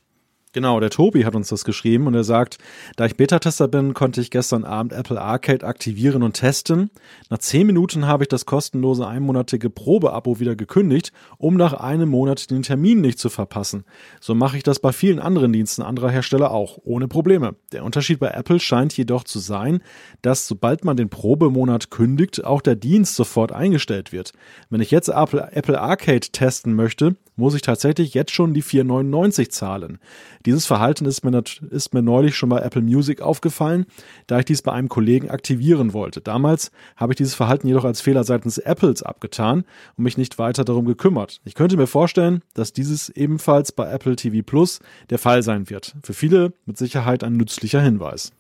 [0.57, 2.57] Genau, der Tobi hat uns das geschrieben und er sagt,
[2.97, 6.89] da ich Beta-Tester bin, konnte ich gestern Abend Apple Arcade aktivieren und testen.
[7.29, 12.51] Nach zehn Minuten habe ich das kostenlose einmonatige Probeabo wieder gekündigt, um nach einem Monat
[12.51, 13.85] den Termin nicht zu verpassen.
[14.19, 17.57] So mache ich das bei vielen anderen Diensten anderer Hersteller auch, ohne Probleme.
[17.73, 19.83] Der Unterschied bei Apple scheint jedoch zu sein,
[20.23, 24.33] dass sobald man den Probemonat kündigt, auch der Dienst sofort eingestellt wird.
[24.71, 29.51] Wenn ich jetzt Apple, Apple Arcade testen möchte, muss ich tatsächlich jetzt schon die 4,99
[29.51, 29.99] zahlen.
[30.45, 33.87] Dieses Verhalten ist mir, ist mir neulich schon bei Apple Music aufgefallen,
[34.27, 36.21] da ich dies bei einem Kollegen aktivieren wollte.
[36.21, 39.65] Damals habe ich dieses Verhalten jedoch als Fehler seitens Apples abgetan
[39.97, 41.41] und mich nicht weiter darum gekümmert.
[41.45, 44.81] Ich könnte mir vorstellen, dass dieses ebenfalls bei Apple TV Plus
[45.11, 45.95] der Fall sein wird.
[46.03, 48.33] Für viele mit Sicherheit ein nützlicher Hinweis.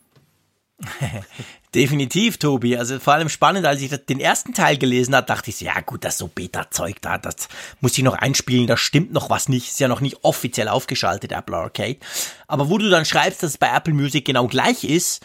[1.74, 2.76] Definitiv, Tobi.
[2.76, 6.04] Also vor allem spannend, als ich den ersten Teil gelesen habe, dachte ich, ja gut,
[6.04, 7.48] das so Beta-Zeug da, das
[7.80, 11.32] muss ich noch einspielen, da stimmt noch was nicht, ist ja noch nicht offiziell aufgeschaltet,
[11.32, 11.98] Apple Arcade.
[12.46, 15.22] Aber wo du dann schreibst, dass es bei Apple Music genau gleich ist,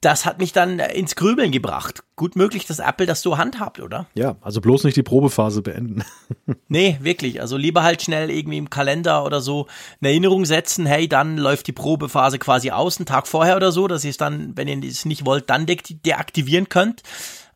[0.00, 2.02] das hat mich dann ins Grübeln gebracht.
[2.16, 4.06] Gut möglich, dass Apple das so handhabt, oder?
[4.14, 6.04] Ja, also bloß nicht die Probephase beenden.
[6.68, 7.40] nee, wirklich.
[7.40, 9.66] Also lieber halt schnell irgendwie im Kalender oder so
[10.00, 13.88] eine Erinnerung setzen, hey, dann läuft die Probephase quasi aus, einen Tag vorher oder so,
[13.88, 17.02] dass ihr es dann, wenn ihr es nicht wollt, dann de deaktivieren könnt.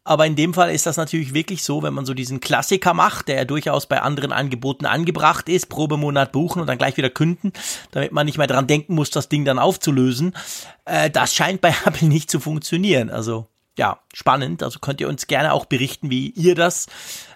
[0.02, 3.28] Aber in dem Fall ist das natürlich wirklich so, wenn man so diesen Klassiker macht,
[3.28, 7.52] der ja durchaus bei anderen Angeboten angebracht ist, Probemonat buchen und dann gleich wieder künden,
[7.90, 10.34] damit man nicht mehr dran denken muss, das Ding dann aufzulösen.
[10.86, 13.10] Äh, das scheint bei Apple nicht zu funktionieren.
[13.10, 13.46] Also
[13.78, 14.62] ja, spannend.
[14.62, 16.86] Also könnt ihr uns gerne auch berichten, wie ihr das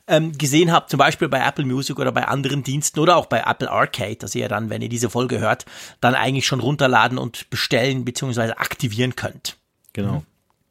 [0.07, 3.43] ähm, gesehen habt, zum Beispiel bei Apple Music oder bei anderen Diensten oder auch bei
[3.47, 5.65] Apple Arcade, dass ihr dann, wenn ihr diese Folge hört,
[6.01, 8.53] dann eigentlich schon runterladen und bestellen bzw.
[8.53, 9.57] aktivieren könnt.
[9.93, 10.23] Genau.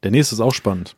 [0.02, 0.96] Der nächste ist auch spannend.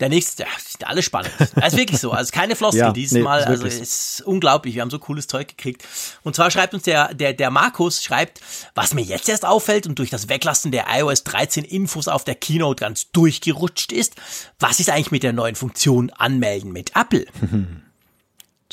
[0.00, 1.32] Der nächste, ja, sind alle spannend.
[1.38, 2.10] Das ist wirklich so.
[2.10, 3.40] Also keine Floskel ja, diesmal.
[3.40, 4.74] Nee, also ist unglaublich.
[4.74, 5.84] Wir haben so cooles Zeug gekriegt.
[6.24, 8.40] Und zwar schreibt uns der, der, der Markus schreibt,
[8.74, 12.34] was mir jetzt erst auffällt und durch das Weglassen der iOS 13 Infos auf der
[12.34, 14.16] Keynote ganz durchgerutscht ist.
[14.58, 17.26] Was ist eigentlich mit der neuen Funktion Anmelden mit Apple?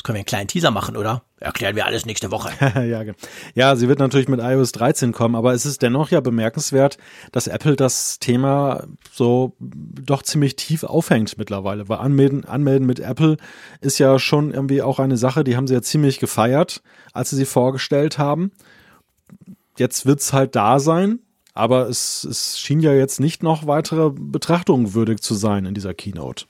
[0.02, 1.22] Können wir einen kleinen Teaser machen, oder?
[1.38, 2.50] Erklären wir alles nächste Woche.
[2.88, 3.02] ja,
[3.54, 6.98] ja, sie wird natürlich mit iOS 13 kommen, aber es ist dennoch ja bemerkenswert,
[7.30, 11.88] dass Apple das Thema so doch ziemlich tief aufhängt mittlerweile.
[11.88, 13.36] Weil Anmelden, Anmelden mit Apple
[13.80, 16.82] ist ja schon irgendwie auch eine Sache, die haben sie ja ziemlich gefeiert,
[17.12, 18.50] als sie sie vorgestellt haben.
[19.78, 21.20] Jetzt wird's halt da sein,
[21.54, 25.94] aber es, es schien ja jetzt nicht noch weitere Betrachtungen würdig zu sein in dieser
[25.94, 26.46] Keynote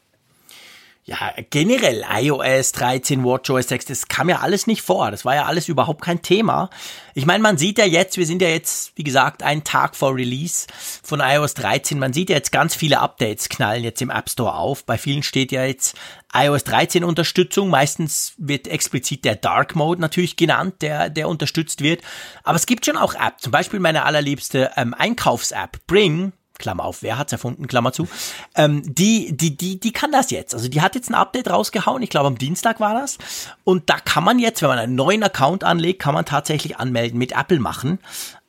[1.04, 5.10] ja, generell iOS 13, WatchOS 6, das kam ja alles nicht vor.
[5.10, 6.70] Das war ja alles überhaupt kein Thema.
[7.14, 10.14] Ich meine, man sieht ja jetzt, wir sind ja jetzt, wie gesagt, einen Tag vor
[10.14, 10.68] Release
[11.02, 11.98] von iOS 13.
[11.98, 14.84] Man sieht ja jetzt ganz viele Updates knallen jetzt im App Store auf.
[14.84, 15.96] Bei vielen steht ja jetzt
[16.32, 17.68] iOS 13 Unterstützung.
[17.68, 22.00] Meistens wird explizit der Dark Mode natürlich genannt, der, der unterstützt wird.
[22.44, 23.42] Aber es gibt schon auch Apps.
[23.42, 26.32] Zum Beispiel meine allerliebste ähm, Einkaufs-App Bring
[26.62, 28.08] Klammer auf, wer hat's erfunden, Klammer zu,
[28.54, 30.54] ähm, die, die, die, die kann das jetzt.
[30.54, 33.18] Also die hat jetzt ein Update rausgehauen, ich glaube am Dienstag war das.
[33.64, 37.18] Und da kann man jetzt, wenn man einen neuen Account anlegt, kann man tatsächlich anmelden
[37.18, 37.98] mit Apple machen.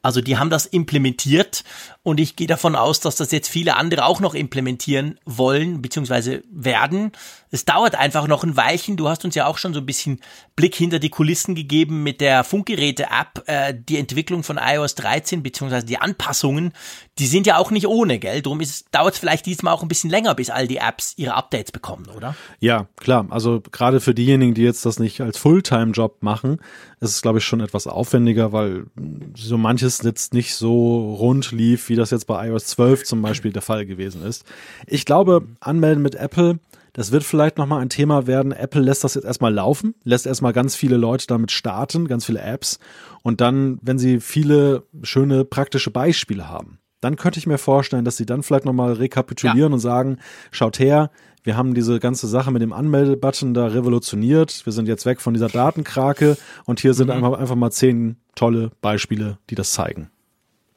[0.04, 1.64] Also die haben das implementiert
[2.04, 6.42] und ich gehe davon aus, dass das jetzt viele andere auch noch implementieren wollen bzw.
[6.52, 7.14] werden.
[7.52, 8.98] Es dauert einfach noch ein Weilchen.
[8.98, 10.20] Du hast uns ja auch schon so ein bisschen
[10.58, 13.44] Blick hinter die Kulissen gegeben mit der Funkgeräte-App.
[13.46, 15.84] Äh, die Entwicklung von iOS 13 bzw.
[15.84, 16.74] die Anpassungen,
[17.20, 18.42] die sind ja auch nicht ohne, gell?
[18.42, 21.72] Darum dauert es vielleicht diesmal auch ein bisschen länger, bis all die Apps ihre Updates
[21.72, 22.36] bekommen, oder?
[22.60, 23.28] Ja, klar.
[23.30, 26.60] Also gerade für diejenigen, die jetzt das nicht als Fulltime-Job machen,
[27.00, 28.88] ist es, glaube ich, schon etwas aufwendiger, weil
[29.36, 33.52] so manches jetzt nicht so rund lief, wie das jetzt bei iOS 12 zum Beispiel
[33.52, 34.46] der Fall gewesen ist.
[34.88, 36.60] Ich glaube, anmelden mit Apple,
[36.94, 38.52] das wird vielleicht nochmal ein Thema werden.
[38.52, 42.42] Apple lässt das jetzt erstmal laufen, lässt erstmal ganz viele Leute damit starten, ganz viele
[42.42, 42.80] Apps.
[43.24, 48.16] Und dann, wenn sie viele schöne praktische Beispiele haben, dann könnte ich mir vorstellen, dass
[48.16, 49.74] sie dann vielleicht nochmal rekapitulieren ja.
[49.74, 50.20] und sagen,
[50.52, 51.10] schaut her,
[51.44, 54.66] wir haben diese ganze Sache mit dem Anmeldebutton da revolutioniert.
[54.66, 57.14] Wir sind jetzt weg von dieser Datenkrake und hier sind mhm.
[57.14, 60.10] einfach, einfach mal zehn tolle Beispiele, die das zeigen.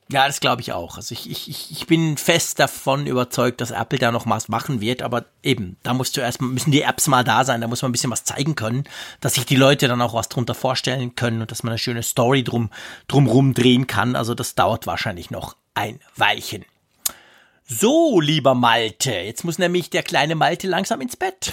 [0.08, 0.96] Ja, das glaube ich auch.
[0.98, 5.02] Also ich, ich, ich bin fest davon überzeugt, dass Apple da noch was machen wird,
[5.02, 7.92] aber eben, da muss zuerst müssen die Apps mal da sein, da muss man ein
[7.92, 8.84] bisschen was zeigen können,
[9.20, 12.04] dass sich die Leute dann auch was drunter vorstellen können und dass man eine schöne
[12.04, 12.70] Story drum
[13.08, 14.14] drumrum drehen kann.
[14.14, 16.64] Also das dauert wahrscheinlich noch ein Weilchen.
[17.68, 21.52] So, lieber Malte, jetzt muss nämlich der kleine Malte langsam ins Bett.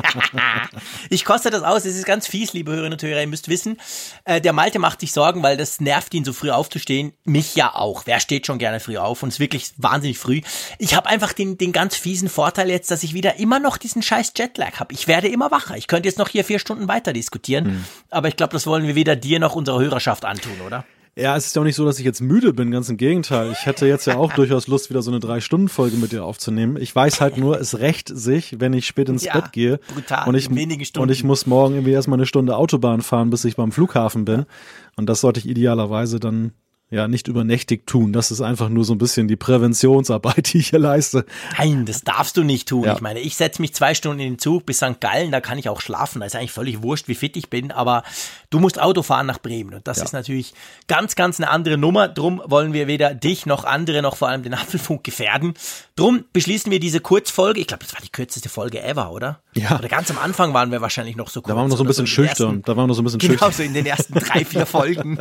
[1.10, 3.76] ich koste das aus, es ist ganz fies, liebe Hörerinnen und Hörer, ihr müsst wissen,
[4.24, 7.12] äh, der Malte macht sich Sorgen, weil das nervt ihn so früh aufzustehen.
[7.24, 8.06] Mich ja auch.
[8.06, 10.40] Wer steht schon gerne früh auf und ist wirklich wahnsinnig früh.
[10.78, 14.00] Ich habe einfach den, den ganz fiesen Vorteil jetzt, dass ich wieder immer noch diesen
[14.00, 14.94] scheiß Jetlag habe.
[14.94, 15.76] Ich werde immer wacher.
[15.76, 17.84] Ich könnte jetzt noch hier vier Stunden weiter diskutieren, hm.
[18.08, 20.86] aber ich glaube, das wollen wir weder dir noch unserer Hörerschaft antun, oder?
[21.18, 23.50] Ja, es ist ja auch nicht so, dass ich jetzt müde bin, ganz im Gegenteil.
[23.50, 26.76] Ich hätte jetzt ja auch durchaus Lust, wieder so eine Drei-Stunden-Folge mit dir aufzunehmen.
[26.80, 29.80] Ich weiß halt nur, es rächt sich, wenn ich spät ins ja, Bett gehe.
[29.92, 30.48] Brutal, und ich,
[30.96, 34.46] und ich muss morgen irgendwie erstmal eine Stunde Autobahn fahren, bis ich beim Flughafen bin.
[34.94, 36.52] Und das sollte ich idealerweise dann
[36.90, 38.12] ja nicht übernächtig tun.
[38.12, 41.26] Das ist einfach nur so ein bisschen die Präventionsarbeit, die ich hier leiste.
[41.58, 42.84] Nein, das darfst du nicht tun.
[42.84, 42.94] Ja.
[42.94, 45.00] Ich meine, ich setze mich zwei Stunden in den Zug bis St.
[45.00, 46.20] Gallen, da kann ich auch schlafen.
[46.20, 48.04] Da ist eigentlich völlig wurscht, wie fit ich bin, aber
[48.50, 49.74] du musst Auto fahren nach Bremen.
[49.74, 50.04] Und das ja.
[50.04, 50.54] ist natürlich
[50.86, 52.08] ganz, ganz eine andere Nummer.
[52.08, 55.54] Drum wollen wir weder dich noch andere noch vor allem den Apfelfunk gefährden.
[55.96, 57.60] Drum beschließen wir diese Kurzfolge.
[57.60, 59.40] Ich glaube, das war die kürzeste Folge ever, oder?
[59.54, 59.78] Ja.
[59.78, 61.52] Oder ganz am Anfang waren wir wahrscheinlich noch so kurz.
[61.52, 62.46] Da waren wir noch so ein bisschen so schüchtern.
[62.48, 63.50] Ersten, da waren wir noch so ein bisschen genau, schüchtern.
[63.50, 65.18] Genau, so in den ersten drei, vier Folgen.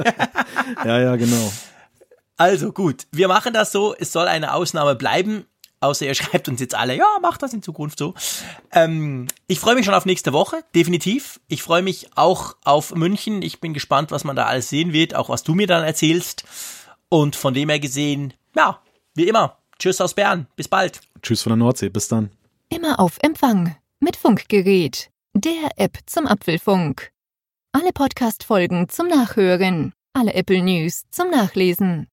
[0.85, 1.51] ja, ja, genau.
[2.37, 3.95] Also gut, wir machen das so.
[3.97, 5.45] Es soll eine Ausnahme bleiben.
[5.79, 8.13] Außer ihr schreibt uns jetzt alle, ja, macht das in Zukunft so.
[8.71, 11.39] Ähm, ich freue mich schon auf nächste Woche, definitiv.
[11.47, 13.41] Ich freue mich auch auf München.
[13.41, 16.43] Ich bin gespannt, was man da alles sehen wird, auch was du mir dann erzählst.
[17.09, 18.81] Und von dem her gesehen, ja,
[19.15, 20.47] wie immer, Tschüss aus Bern.
[20.55, 21.01] Bis bald.
[21.21, 21.89] Tschüss von der Nordsee.
[21.89, 22.31] Bis dann.
[22.69, 27.11] Immer auf Empfang mit Funkgerät, der App zum Apfelfunk.
[27.71, 32.07] Alle Podcast-Folgen zum Nachhören, alle Apple News zum Nachlesen.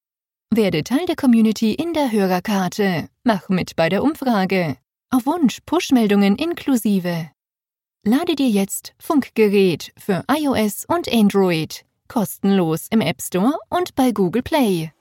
[0.51, 3.09] Werde Teil der Community in der Hörerkarte.
[3.23, 4.77] Mach mit bei der Umfrage.
[5.11, 7.29] Auf Wunsch Push-Meldungen inklusive.
[8.03, 14.43] Lade dir jetzt Funkgerät für iOS und Android kostenlos im App Store und bei Google
[14.43, 14.91] Play.